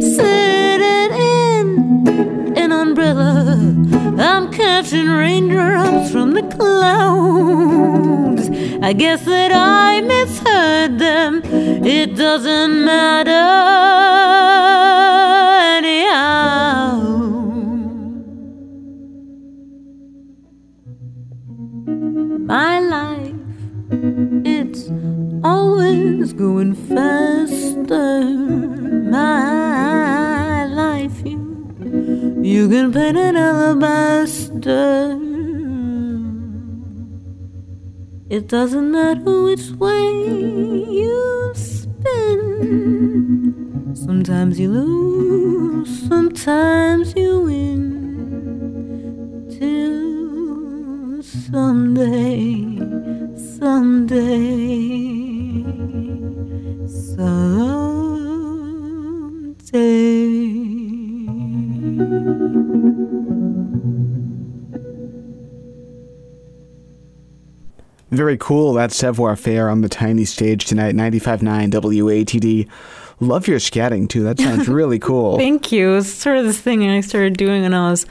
[0.00, 1.66] Sitting in
[2.08, 2.39] an
[2.80, 3.56] umbrella,
[4.18, 8.48] I'm catching raindrops from the clouds.
[8.82, 11.42] I guess that I misheard them.
[11.84, 13.30] It doesn't matter
[15.76, 17.00] anyhow.
[22.46, 23.34] My life,
[24.46, 24.90] it's
[25.44, 28.24] always going faster.
[29.10, 30.29] My
[32.42, 35.18] you can paint an alabaster.
[38.28, 40.02] It doesn't matter which way
[41.00, 42.40] you spin.
[43.94, 47.90] Sometimes you lose, sometimes you win.
[49.50, 52.78] Till someday,
[53.36, 54.60] someday,
[56.86, 57.60] someday,
[68.10, 68.74] Very cool.
[68.74, 72.68] That's Savoir Faire on the tiny stage tonight, 95.9 WATD.
[73.20, 74.24] Love your scatting too.
[74.24, 75.36] That sounds really cool.
[75.36, 75.96] Thank you.
[75.96, 78.06] It's sort of this thing I started doing when I was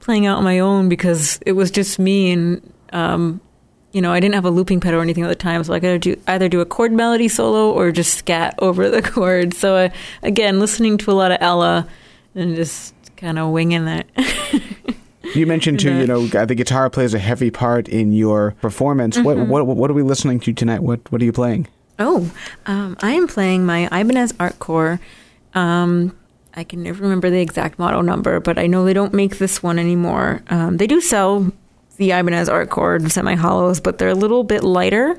[0.00, 3.40] playing out on my own because it was just me and um,
[3.92, 5.80] you know I didn't have a looping pedal or anything at the time, so I
[5.80, 9.54] could do either do a chord melody solo or just scat over the chord.
[9.54, 9.88] So uh,
[10.22, 11.88] again, listening to a lot of Ella
[12.34, 14.06] and just kind of winging it.
[15.34, 19.18] You mentioned too, you know, the guitar plays a heavy part in your performance.
[19.18, 20.82] What what what are we listening to tonight?
[20.82, 21.68] What what are you playing?
[21.98, 22.30] Oh,
[22.66, 24.98] um, I am playing my Ibanez Artcore.
[25.54, 26.16] Um,
[26.54, 29.62] I can never remember the exact model number, but I know they don't make this
[29.62, 30.42] one anymore.
[30.48, 31.52] Um, they do sell
[31.96, 35.16] the Ibanez Artcore semi hollows, but they're a little bit lighter.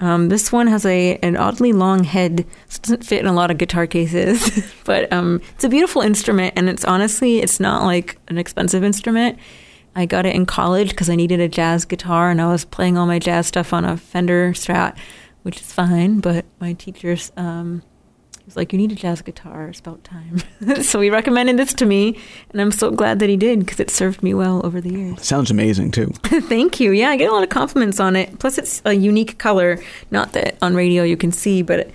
[0.00, 3.50] Um, this one has a an oddly long head, it doesn't fit in a lot
[3.50, 4.72] of guitar cases.
[4.84, 9.38] but um, it's a beautiful instrument, and it's honestly it's not like an expensive instrument.
[9.94, 12.96] I got it in college because I needed a jazz guitar, and I was playing
[12.96, 14.96] all my jazz stuff on a Fender Strat,
[15.42, 16.20] which is fine.
[16.20, 17.82] But my teachers, um,
[18.50, 19.68] was like, "You need a jazz guitar.
[19.68, 20.42] It's about time."
[20.82, 22.18] so he recommended this to me,
[22.50, 25.24] and I'm so glad that he did because it served me well over the years.
[25.24, 26.06] Sounds amazing too.
[26.24, 26.90] Thank you.
[26.92, 28.38] Yeah, I get a lot of compliments on it.
[28.38, 29.78] Plus, it's a unique color.
[30.10, 31.90] Not that on radio you can see, but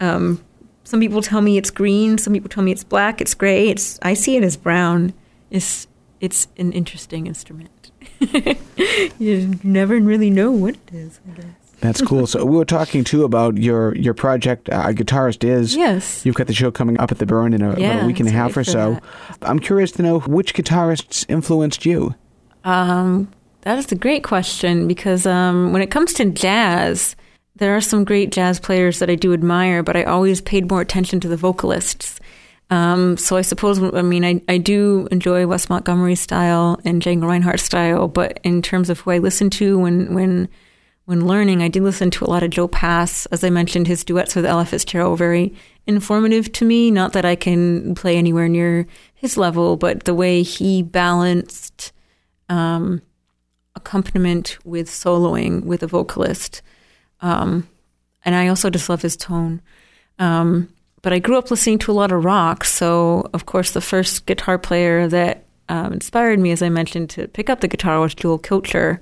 [0.00, 0.44] um,
[0.84, 2.18] some people tell me it's green.
[2.18, 3.20] Some people tell me it's black.
[3.20, 3.68] It's gray.
[3.68, 5.12] It's I see it as brown.
[5.50, 5.86] It's
[6.20, 7.90] it's an interesting instrument.
[9.18, 11.20] you never really know what it is.
[11.28, 11.59] I guess.
[11.80, 12.26] That's cool.
[12.26, 14.68] So we were talking too about your your project.
[14.68, 15.74] Uh, guitarist is.
[15.74, 16.24] Yes.
[16.26, 18.28] You've got the show coming up at the Burren in a, about a week and
[18.28, 18.96] a half or so.
[18.96, 22.14] for I'm curious to know which guitarists influenced you.
[22.64, 23.30] Um,
[23.62, 27.16] that is a great question because um, when it comes to jazz,
[27.56, 30.80] there are some great jazz players that I do admire, but I always paid more
[30.80, 32.20] attention to the vocalists.
[32.70, 37.24] Um, so I suppose, I mean, I, I do enjoy Wes Montgomery style and Django
[37.26, 40.48] Reinhardt style, but in terms of who I listen to when when
[41.10, 43.26] when learning, I did listen to a lot of Joe Pass.
[43.26, 45.52] As I mentioned, his duets with Ella Fitzgerald very
[45.84, 46.88] informative to me.
[46.92, 51.90] Not that I can play anywhere near his level, but the way he balanced
[52.48, 53.02] um,
[53.74, 56.62] accompaniment with soloing with a vocalist.
[57.22, 57.68] Um,
[58.24, 59.60] and I also just love his tone.
[60.20, 62.62] Um, but I grew up listening to a lot of rock.
[62.62, 67.26] So, of course, the first guitar player that um, inspired me, as I mentioned, to
[67.26, 69.00] pick up the guitar was Jewel Kilcher.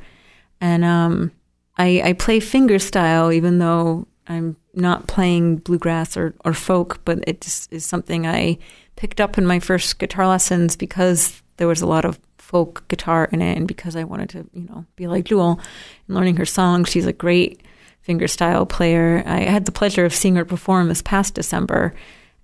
[0.58, 1.32] And um,
[1.78, 7.22] I, I play finger style, even though I'm not playing bluegrass or, or folk, but
[7.26, 8.58] it just is something I
[8.96, 13.28] picked up in my first guitar lessons because there was a lot of folk guitar
[13.30, 15.60] in it, and because I wanted to, you know, be like Jewel
[16.06, 17.62] and learning her songs, she's a great
[18.06, 19.22] fingerstyle player.
[19.26, 21.94] I had the pleasure of seeing her perform this past December,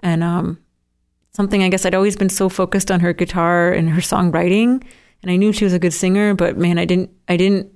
[0.00, 0.58] and um,
[1.32, 4.84] something I guess I'd always been so focused on her guitar and her songwriting,
[5.22, 7.72] and I knew she was a good singer, but man, I didn't, I didn't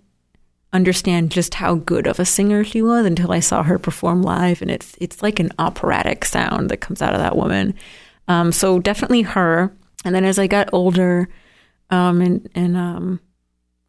[0.72, 4.60] understand just how good of a singer she was until I saw her perform live,
[4.62, 7.74] and it's it's like an operatic sound that comes out of that woman.
[8.26, 9.72] Um, so definitely her.
[10.04, 11.28] And then as I got older,
[11.90, 13.20] um, and and um,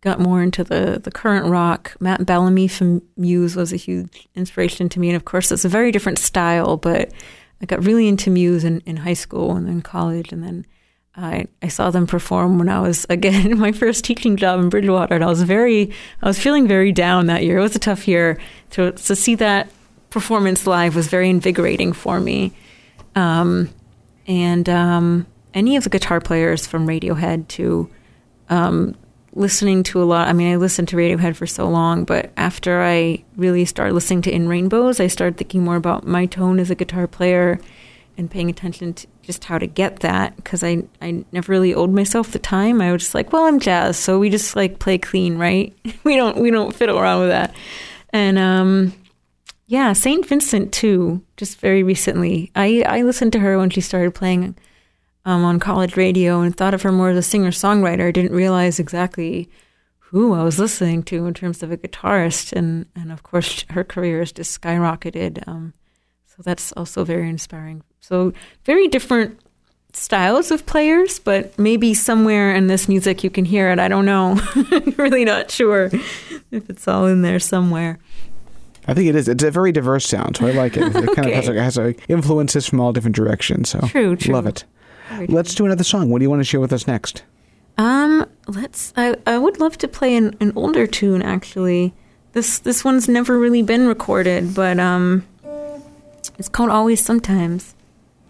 [0.01, 4.89] got more into the the current rock, Matt Bellamy from Muse was a huge inspiration
[4.89, 5.09] to me.
[5.09, 7.11] And of course, it's a very different style, but
[7.61, 10.65] I got really into Muse in, in high school and then college, and then
[11.19, 15.15] I, I saw them perform when I was again my first teaching job in Bridgewater,
[15.15, 15.91] and I was very
[16.21, 17.57] I was feeling very down that year.
[17.57, 18.37] It was a tough year
[18.71, 19.69] to to see that
[20.09, 22.53] performance live was very invigorating for me.
[23.15, 23.69] Um,
[24.27, 27.89] and um, any of the guitar players from Radiohead to
[28.49, 28.95] um,
[29.33, 30.27] listening to a lot.
[30.27, 34.21] I mean, I listened to Radiohead for so long, but after I really started listening
[34.23, 37.59] to In Rainbows, I started thinking more about my tone as a guitar player
[38.19, 41.91] and paying attention to just how to get that because I, I never really owed
[41.91, 42.81] myself the time.
[42.81, 45.73] I was just like, well, I'm jazz, so we just like play clean, right?
[46.03, 47.55] we don't we don't fiddle around with that.
[48.09, 48.93] And um,
[49.67, 51.23] yeah, Saint Vincent too.
[51.37, 54.57] Just very recently, I I listened to her when she started playing
[55.23, 58.09] um, on college radio and thought of her more as a singer songwriter.
[58.09, 59.49] I didn't realize exactly
[59.99, 63.85] who I was listening to in terms of a guitarist, and and of course her
[63.85, 65.47] career has just skyrocketed.
[65.47, 65.73] Um,
[66.25, 67.83] so that's also very inspiring.
[68.09, 68.33] So
[68.65, 69.39] very different
[69.93, 73.77] styles of players, but maybe somewhere in this music you can hear it.
[73.77, 74.39] I don't know.
[74.55, 75.91] I'm really not sure
[76.51, 77.99] if it's all in there somewhere.
[78.87, 79.27] I think it is.
[79.27, 80.83] It's a very diverse sound, so I like it.
[80.95, 83.69] It kind of has, like, has influences from all different directions.
[83.69, 84.33] So True, true.
[84.33, 84.63] love it.
[85.09, 86.09] Very Let's do another song.
[86.09, 87.21] What do you want to share with us next?
[87.77, 88.91] Um, let's.
[88.97, 91.21] I I would love to play an, an older tune.
[91.21, 91.93] Actually,
[92.33, 95.25] this this one's never really been recorded, but um,
[96.39, 97.75] it's called Always Sometimes.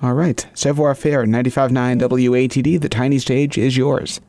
[0.02, 0.46] All right.
[0.54, 2.80] Savoir Faire, 95.9 WATD.
[2.80, 4.22] The tiny stage is yours.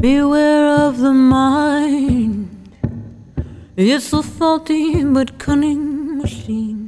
[0.00, 2.48] Beware of the mind.
[3.76, 6.78] It's a faulty but cunning machine.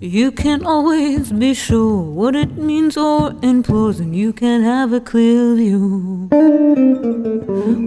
[0.00, 5.00] You can't always be sure what it means or implores, and you can't have a
[5.00, 6.28] clear view.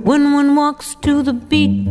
[0.04, 1.86] When one walks to the beat,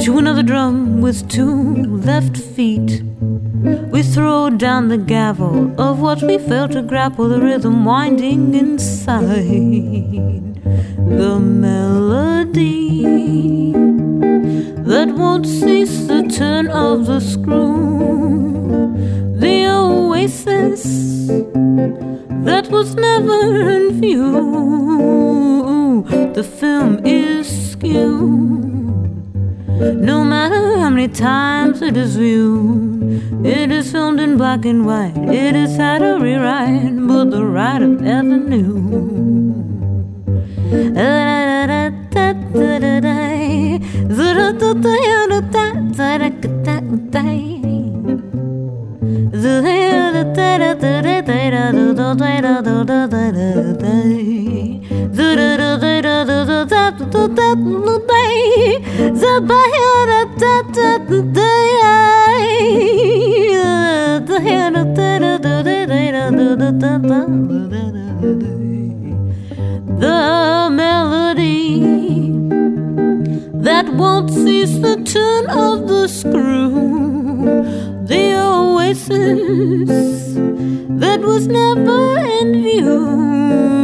[0.00, 3.02] to another drum with two left feet.
[3.92, 9.22] We throw down the gavel of what we fail to grapple, the rhythm winding inside.
[10.64, 13.04] The melody
[14.82, 18.92] that won't cease the turn of the screw.
[19.38, 21.28] The oasis
[22.44, 25.54] that was never in view.
[26.34, 28.73] The film is skewed.
[29.80, 35.16] No matter how many times it is viewed, it is filmed in black and white.
[35.16, 39.14] It is had a rewrite, but the writer never knew.
[70.04, 71.80] The melody
[73.62, 77.62] that won't cease the turn of the screw.
[78.04, 80.34] The oasis
[81.00, 83.83] that was never in view.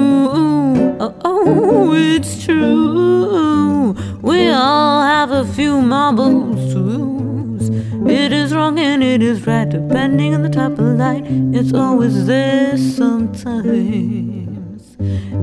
[1.02, 3.94] Oh, oh, it's true.
[4.20, 7.70] We all have a few marbles to lose.
[8.06, 11.24] It is wrong and it is right, depending on the type of light.
[11.26, 13.64] It's always there sometimes.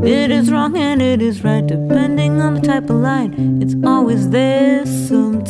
[0.05, 3.33] It is wrong and it is right, depending on the type of light.
[3.35, 5.49] It's always there sometimes.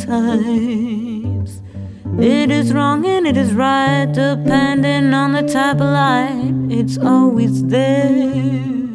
[2.18, 6.54] It is wrong and it is right, depending on the type of light.
[6.70, 8.87] It's always there.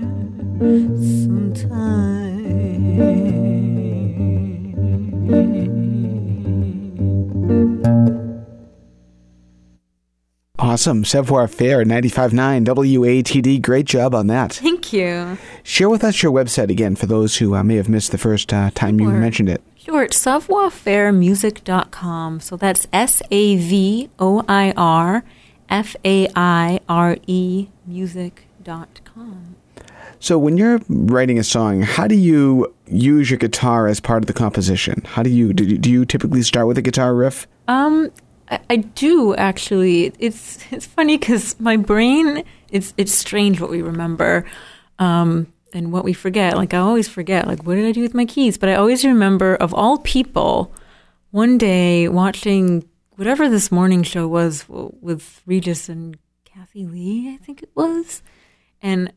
[10.60, 11.06] Awesome.
[11.06, 13.62] Savoir Faire, 95.9 WATD.
[13.62, 14.54] Great job on that.
[14.54, 15.38] Thank you.
[15.64, 18.52] Share with us your website again for those who uh, may have missed the first
[18.54, 19.62] uh, time you mentioned it.
[19.76, 22.40] Sure, it's savoir-faire-music.com.
[22.40, 25.24] So that's S A V O I R
[25.70, 27.68] F A I R E
[28.64, 29.56] www.music.com.
[30.24, 34.28] So, when you're writing a song, how do you use your guitar as part of
[34.28, 35.02] the composition?
[35.04, 35.66] How do you do?
[35.66, 37.46] You, do you typically start with a guitar riff?
[37.68, 38.10] Um,
[38.50, 40.14] I, I do actually.
[40.20, 44.46] It's it's funny because my brain it's it's strange what we remember,
[44.98, 46.56] um, and what we forget.
[46.56, 47.46] Like I always forget.
[47.46, 48.58] Like what did I do with my keys?
[48.58, 50.72] But I always remember of all people,
[51.32, 57.62] one day watching whatever this morning show was with Regis and Kathie Lee, I think
[57.62, 58.24] it was,
[58.82, 59.12] and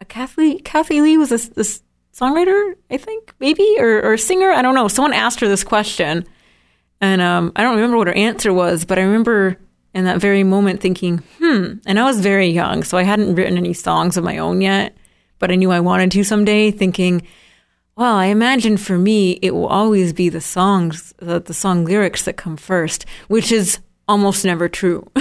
[0.00, 1.64] a Kathie Kathie Lee was a, a
[2.14, 4.50] songwriter, I think, maybe or, or singer.
[4.50, 4.88] I don't know.
[4.88, 6.26] Someone asked her this question,
[7.00, 9.56] and um, I don't remember what her answer was, but I remember
[9.94, 11.74] in that very moment thinking, hmm.
[11.84, 14.96] And I was very young, so I hadn't written any songs of my own yet,
[15.38, 16.70] but I knew I wanted to someday.
[16.70, 17.22] Thinking,
[17.96, 22.24] well, I imagine for me, it will always be the songs, the, the song lyrics
[22.24, 25.08] that come first, which is almost never true.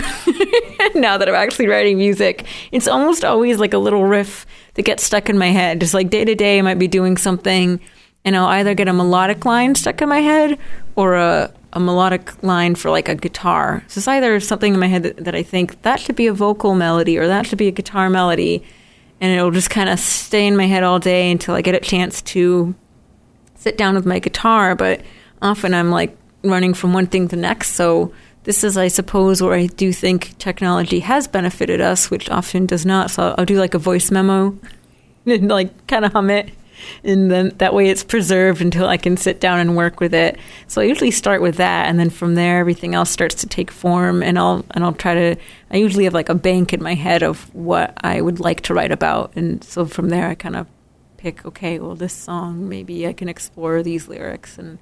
[0.95, 4.45] now that I'm actually writing music, it's almost always like a little riff
[4.79, 5.81] that gets stuck in my head.
[5.81, 7.81] Just like day to day, I might be doing something
[8.23, 10.57] and I'll either get a melodic line stuck in my head
[10.95, 13.83] or a, a melodic line for like a guitar.
[13.89, 16.33] So it's either something in my head that, that I think that should be a
[16.33, 18.63] vocal melody or that should be a guitar melody.
[19.19, 21.81] And it'll just kind of stay in my head all day until I get a
[21.81, 22.73] chance to
[23.55, 24.75] sit down with my guitar.
[24.75, 25.01] But
[25.41, 27.71] often I'm like running from one thing to the next.
[27.71, 28.13] So
[28.43, 32.85] this is, I suppose, where I do think technology has benefited us, which often does
[32.85, 33.11] not.
[33.11, 34.57] So I'll do like a voice memo
[35.25, 36.51] and like kind of hum it.
[37.03, 40.39] And then that way it's preserved until I can sit down and work with it.
[40.67, 43.69] So I usually start with that, and then from there everything else starts to take
[43.69, 44.23] form.
[44.23, 45.35] And I'll and I'll try to.
[45.71, 48.73] I usually have like a bank in my head of what I would like to
[48.73, 50.67] write about, and so from there I kind of
[51.17, 51.45] pick.
[51.45, 54.79] Okay, well this song maybe I can explore these lyrics, and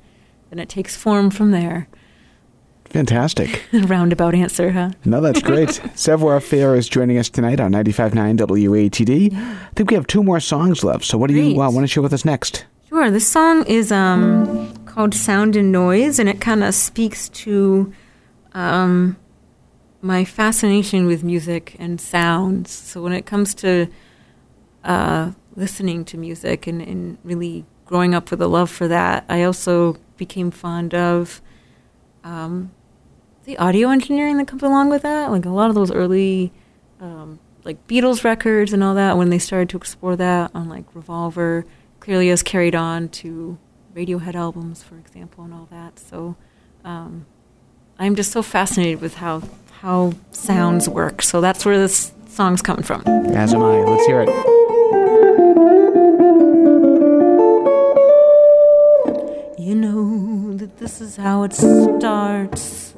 [0.50, 1.88] then it takes form from there.
[2.90, 3.64] Fantastic.
[3.74, 4.92] Roundabout answer, huh?
[5.06, 5.82] No, that's great.
[5.96, 9.34] Savoir Faire is joining us tonight on 95.9 WATD.
[9.34, 11.04] I think we have two more songs left.
[11.06, 12.66] So, what do you uh, want to share with us next?
[12.88, 13.12] Sure.
[13.12, 17.94] This song is um, called Sound and Noise, and it kind of speaks to
[18.54, 19.18] um,
[20.02, 22.72] my fascination with music and sounds.
[22.72, 23.88] So, when it comes to
[24.86, 29.44] uh, listening to music and, and really growing up with a love for that, I
[29.44, 31.42] also became fond of.
[32.24, 32.72] Um,
[33.48, 35.32] the audio engineering that comes along with that.
[35.32, 36.52] Like a lot of those early,
[37.00, 40.84] um, like Beatles records and all that, when they started to explore that on like
[40.94, 41.66] Revolver,
[42.02, 43.58] clearly has carried on to
[43.96, 45.98] Radiohead albums, for example, and all that.
[45.98, 46.36] So
[46.84, 47.26] um,
[47.98, 49.42] I'm just so fascinated with how
[49.80, 51.22] how sounds work.
[51.22, 53.02] So that's where this song's coming from.
[53.08, 53.78] As am I.
[53.78, 54.30] Let's hear it.
[59.58, 62.94] You know that this is how it starts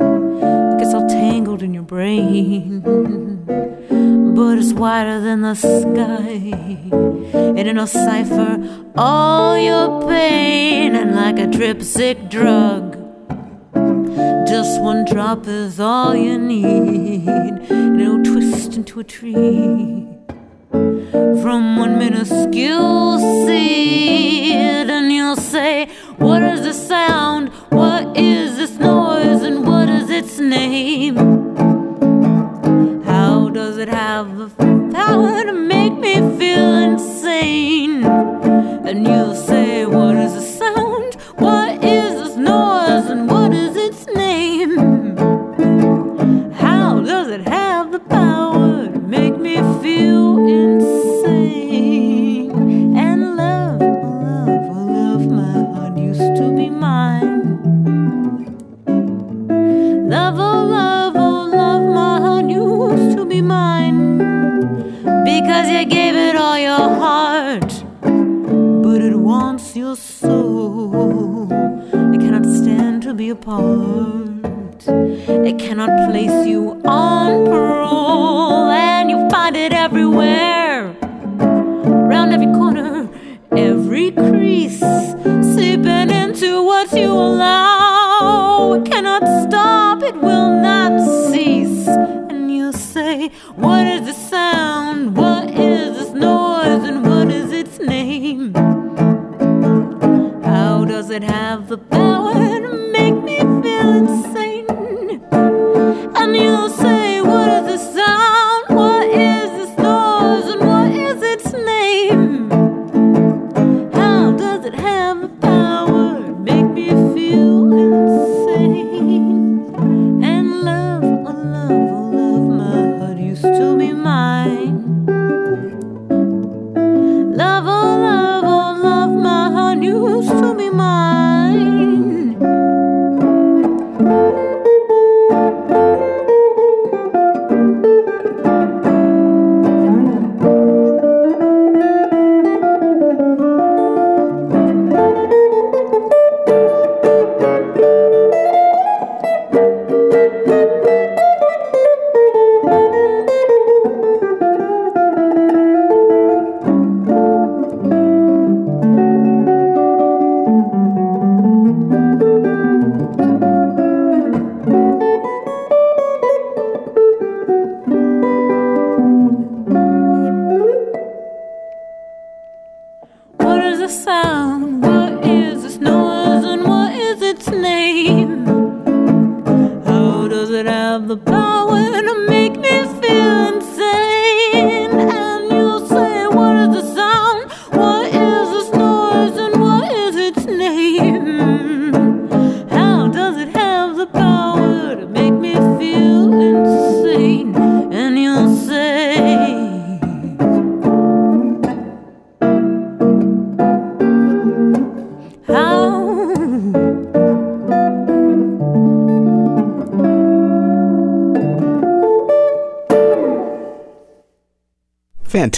[0.79, 2.81] gets all tangled in your brain.
[4.35, 6.51] But it's wider than the sky,
[7.33, 8.57] and it'll cipher
[8.95, 10.95] all your pain.
[10.95, 12.93] And like a trip sick drug,
[14.47, 20.07] just one drop is all you need, and it'll twist into a tree
[20.71, 27.18] from one minuscule seed, and you'll say, What is the sound?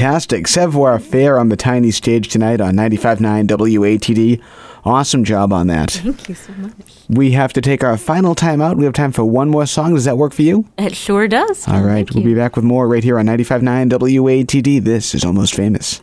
[0.01, 0.47] Fantastic.
[0.47, 4.41] Savoir Faire on the tiny stage tonight on 95.9 WATD.
[4.83, 5.91] Awesome job on that.
[5.91, 6.73] Thank you so much.
[7.07, 8.77] We have to take our final time out.
[8.77, 9.93] We have time for one more song.
[9.93, 10.67] Does that work for you?
[10.79, 11.67] It sure does.
[11.67, 11.97] All right.
[11.97, 12.31] Thank We'll you.
[12.31, 14.83] be back with more right here on 95.9 WATD.
[14.83, 16.01] This is Almost Famous.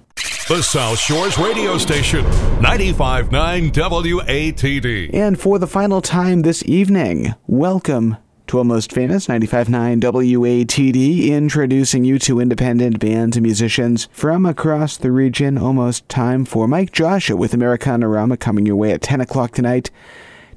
[0.48, 2.24] The South Shores radio station,
[2.62, 5.12] 95.9 WATD.
[5.12, 8.16] And for the final time this evening, welcome
[8.48, 15.12] to Almost Famous 95.9 WATD, introducing you to independent bands and musicians from across the
[15.12, 15.58] region.
[15.58, 19.90] Almost time for Mike Joshua with Americana Rama coming your way at 10 o'clock tonight,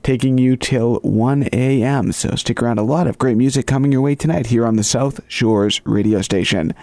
[0.03, 2.13] taking you till 1 a.m.
[2.13, 2.79] So stick around.
[2.79, 6.21] A lot of great music coming your way tonight here on the South Shores radio
[6.21, 6.73] station.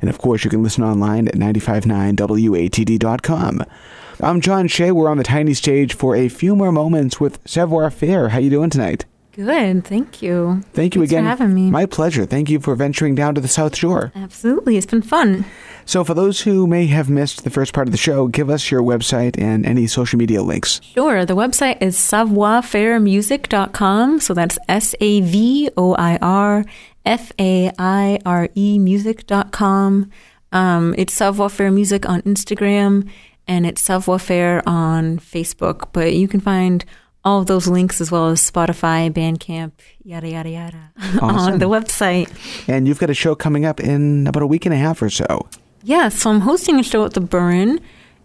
[0.00, 3.64] And of course, you can listen online at 959watd.com.
[4.20, 4.92] I'm John Shea.
[4.92, 8.30] We're on the tiny stage for a few more moments with Savoir Faire.
[8.30, 9.04] How you doing tonight?
[9.34, 9.84] Good.
[9.84, 10.62] Thank you.
[10.72, 11.68] Thank you Thanks again for having me.
[11.70, 12.24] My pleasure.
[12.24, 14.12] Thank you for venturing down to the South Shore.
[14.14, 14.76] Absolutely.
[14.76, 15.44] It's been fun.
[15.86, 18.70] So, for those who may have missed the first part of the show, give us
[18.70, 20.80] your website and any social media links.
[20.82, 21.26] Sure.
[21.26, 24.20] The website is savoir-faire-music.com.
[24.20, 26.64] So that's S A V O I R
[27.04, 30.10] F A I R E music.com.
[30.52, 33.10] Um, it's Savoir Faire Music on Instagram
[33.48, 35.88] and it's Savoir Faire on Facebook.
[35.92, 36.84] But you can find
[37.24, 39.72] all of those links as well as Spotify, Bandcamp,
[40.02, 41.24] yada, yada, yada Awesome.
[41.54, 42.28] on the website.
[42.68, 45.08] And you've got a show coming up in about a week and a half or
[45.10, 45.48] so.
[45.82, 47.80] Yeah, so I'm hosting a show at the Burren.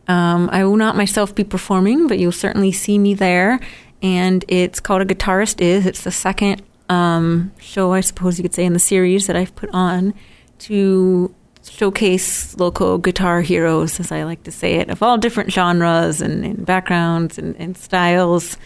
[0.08, 3.60] Um, I will not myself be performing, but you'll certainly see me there.
[4.02, 5.86] And it's called A Guitarist Is.
[5.86, 9.56] It's the second um, show, I suppose you could say, in the series that I've
[9.56, 10.14] put on
[10.60, 11.34] to
[11.64, 16.44] showcase local guitar heroes, as I like to say it, of all different genres and,
[16.46, 18.58] and backgrounds and, and styles.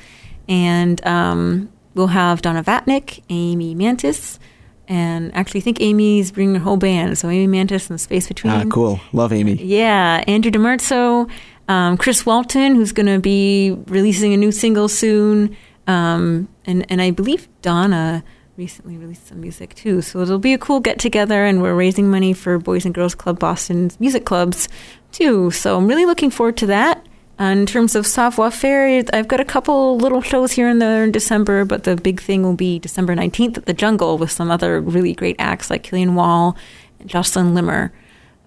[0.48, 4.40] And um, we'll have Donna Vatnik, Amy Mantis,
[4.88, 7.18] and actually, I think Amy's bringing her whole band.
[7.18, 8.54] So Amy Mantis and the Space Between.
[8.54, 9.00] Ah, cool.
[9.14, 9.54] Love Amy.
[9.54, 11.30] Yeah, Andrew DeMerzo,
[11.70, 15.56] um, Chris Walton, who's going to be releasing a new single soon,
[15.88, 18.24] um, and and I believe Donna
[18.58, 20.02] recently released some music too.
[20.02, 23.16] So it'll be a cool get together, and we're raising money for Boys and Girls
[23.16, 24.68] Club Boston's music clubs
[25.12, 25.50] too.
[25.52, 27.03] So I'm really looking forward to that.
[27.40, 31.04] And in terms of savoir faire, I've got a couple little shows here and there
[31.04, 34.52] in December, but the big thing will be December 19th at the Jungle with some
[34.52, 36.56] other really great acts like Killian Wall
[37.00, 37.92] and Jocelyn Limmer.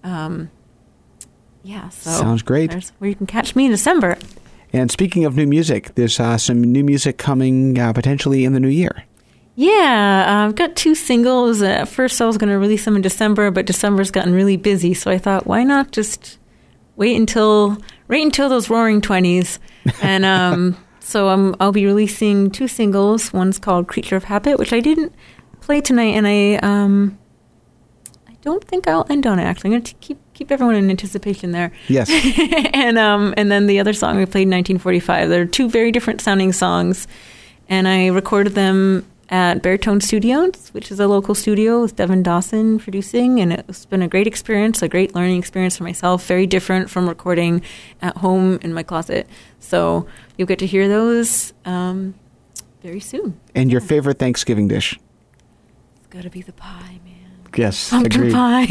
[0.03, 0.49] Um,
[1.63, 2.73] yeah, so Sounds great.
[2.99, 4.17] Where you can catch me in December.
[4.71, 8.59] And speaking of new music, there's uh, some new music coming uh, potentially in the
[8.59, 9.03] new year.
[9.55, 11.61] Yeah, uh, I've got two singles.
[11.61, 14.55] Uh, At first, I was going to release them in December, but December's gotten really
[14.55, 16.37] busy, so I thought, why not just
[16.95, 17.77] wait until
[18.07, 19.59] wait until those Roaring Twenties?
[20.01, 23.33] And um, so I'm, I'll be releasing two singles.
[23.33, 25.13] One's called "Creature of Habit," which I didn't
[25.61, 27.17] play tonight, and I um,
[28.27, 29.43] I don't think I'll end on it.
[29.43, 31.71] Actually, I'm going to keep keep everyone in anticipation there.
[31.87, 32.09] Yes.
[32.73, 35.29] and um, and then the other song we played 1945.
[35.29, 37.07] They're two very different sounding songs,
[37.67, 42.79] and I recorded them at Baritone Studios, which is a local studio with Devin Dawson
[42.79, 46.25] producing, and it's been a great experience, a great learning experience for myself.
[46.25, 47.61] Very different from recording
[48.01, 49.27] at home in my closet.
[49.59, 50.07] So
[50.37, 52.15] you'll get to hear those um,
[52.81, 53.39] very soon.
[53.53, 54.97] and your favorite Thanksgiving dish?
[55.97, 57.13] It's got to be the pie, man.
[57.55, 57.89] Yes.
[57.89, 58.33] Pumpkin agreed.
[58.33, 58.67] pie.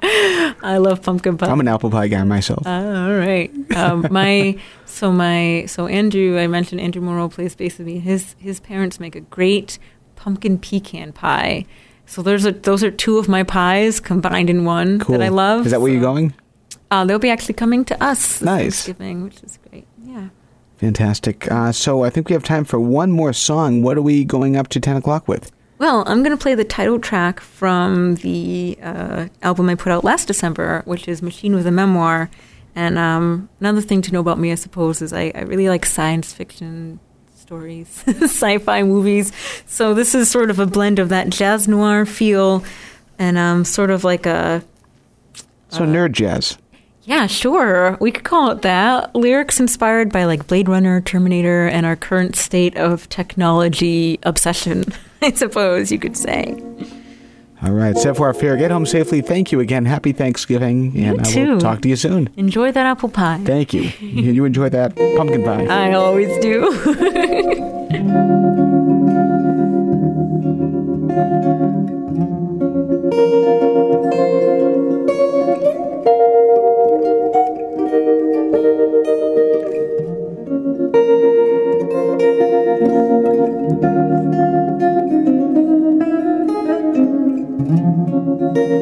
[0.62, 1.48] I love pumpkin pie.
[1.48, 2.66] I'm an apple pie guy myself.
[2.66, 3.50] Uh, all right.
[3.74, 4.56] Um, my
[4.98, 7.98] so my so Andrew, I mentioned Andrew Moreau plays bass with me.
[8.00, 9.78] His his parents make a great
[10.16, 11.66] pumpkin pecan pie.
[12.06, 15.16] So those are those are two of my pies combined in one cool.
[15.18, 15.66] that I love.
[15.66, 16.34] Is that where So, you're going?
[16.90, 18.84] Uh, they'll be actually coming to us Nice.
[18.84, 19.86] Thanksgiving, which is great.
[20.02, 20.28] Yeah.
[20.78, 21.50] Fantastic.
[21.50, 23.82] Uh, so I think we have time for one more song.
[23.82, 25.52] What are we going up to 10 o'clock with?
[25.78, 30.02] Well, I'm going to play the title track from the uh, album I put out
[30.02, 32.30] last December, which is Machine with a Memoir.
[32.78, 35.84] And um, another thing to know about me, I suppose, is I, I really like
[35.84, 37.00] science fiction
[37.34, 39.32] stories, sci fi movies.
[39.66, 42.62] So this is sort of a blend of that jazz noir feel
[43.18, 44.62] and um, sort of like a
[45.70, 46.56] So, Uh, nerd jazz.
[47.02, 47.96] yeah, sure.
[48.00, 49.12] We could call it that.
[49.16, 54.84] Lyrics inspired by like Blade Runner, Terminator, and our current state of technology obsession.
[55.22, 56.54] I suppose you could say.
[57.60, 59.20] All right, Savoir Faire, get home safely.
[59.20, 59.84] Thank you again.
[59.84, 62.30] Happy Thanksgiving, and I will talk to you soon.
[62.36, 63.40] Enjoy that apple pie.
[63.44, 63.90] Thank you.
[64.00, 65.66] you you enjoy that pumpkin pie.
[65.66, 67.74] I always do.
[88.68, 88.74] Be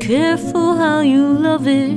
[0.00, 1.94] careful how you love it.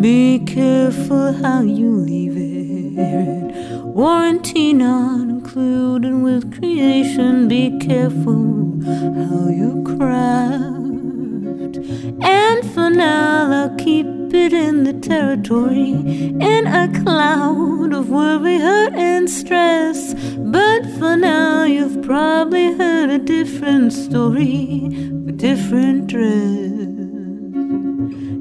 [0.00, 3.82] Be careful how you leave it.
[3.82, 7.48] Warranty not included with creation.
[7.48, 11.78] Be careful how you craft.
[12.22, 18.94] And for now, I'll keep it in the territory in a cloud of worry, hurt,
[18.94, 20.14] and stress.
[20.38, 24.86] But for now, you've probably heard a different story,
[25.28, 26.92] a different dress.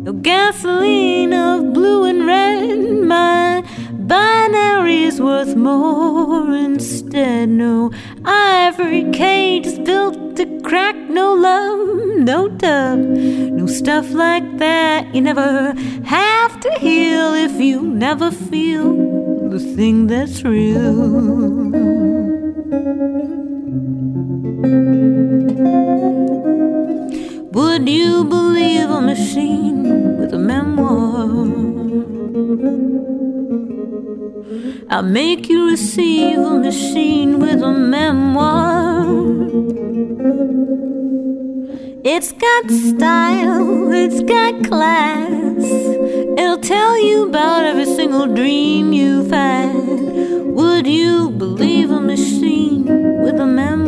[0.04, 3.64] No gasoline of blue and red, my
[4.12, 7.47] binary's worth more instead.
[7.47, 7.91] No
[8.26, 11.80] ivory cage is built to crack, no love,
[12.18, 15.16] no dub, no stuff like that.
[15.16, 18.88] You never have to heal if you never feel
[19.49, 20.91] the thing that's real.
[27.57, 31.32] Would you believe a machine with a memoir?
[34.92, 39.06] I'll make you receive a machine with a memoir.
[42.04, 45.64] It's got style, it's got class.
[46.38, 49.74] It'll tell you about every single dream you've had.
[49.74, 52.84] Would you believe a machine
[53.24, 53.81] with a memoir?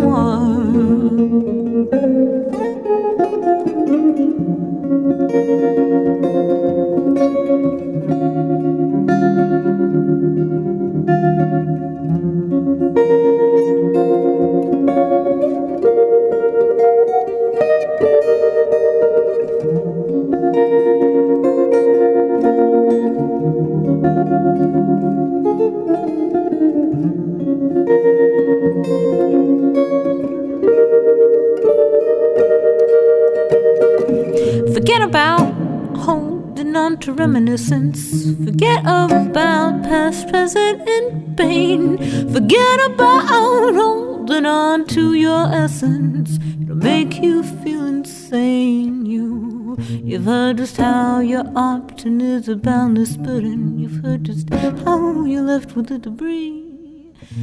[37.14, 38.26] Reminiscence.
[38.46, 41.98] Forget about past, present, and pain.
[42.32, 46.40] Forget about holding on to your essence.
[46.62, 49.06] It'll make you feel insane.
[49.06, 53.78] You, you've heard just how your option is a boundless burden.
[53.80, 56.73] You've heard just how you're left with the debris.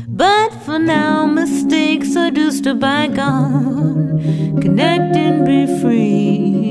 [0.09, 4.61] But for now, mistakes are just a bygone.
[4.61, 6.71] Connect and be free.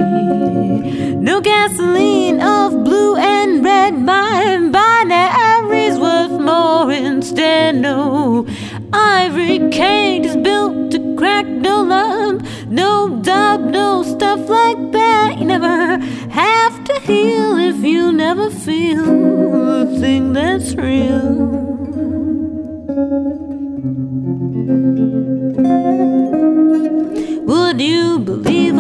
[1.19, 3.93] No gasoline of blue and red.
[3.95, 7.75] My binary's worth more instead.
[7.75, 8.47] No
[8.93, 11.45] ivory cage is built to crack.
[11.45, 15.39] No love, no dub, no stuff like that.
[15.39, 15.97] You never
[16.29, 21.68] have to heal if you never feel the thing that's real.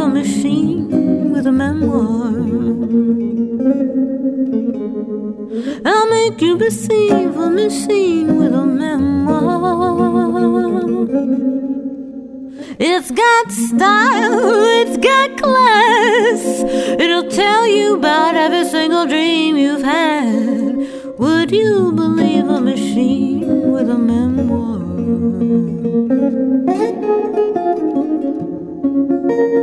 [0.01, 2.29] A machine with a memoir?
[5.85, 9.89] I'll make you receive a machine with a memoir.
[12.79, 16.41] It's got style, it's got class.
[17.03, 20.77] It'll tell you about every single dream you've had.
[21.17, 24.79] Would you believe a machine with a memoir?
[29.29, 29.61] Thank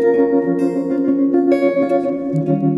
[2.62, 2.75] you.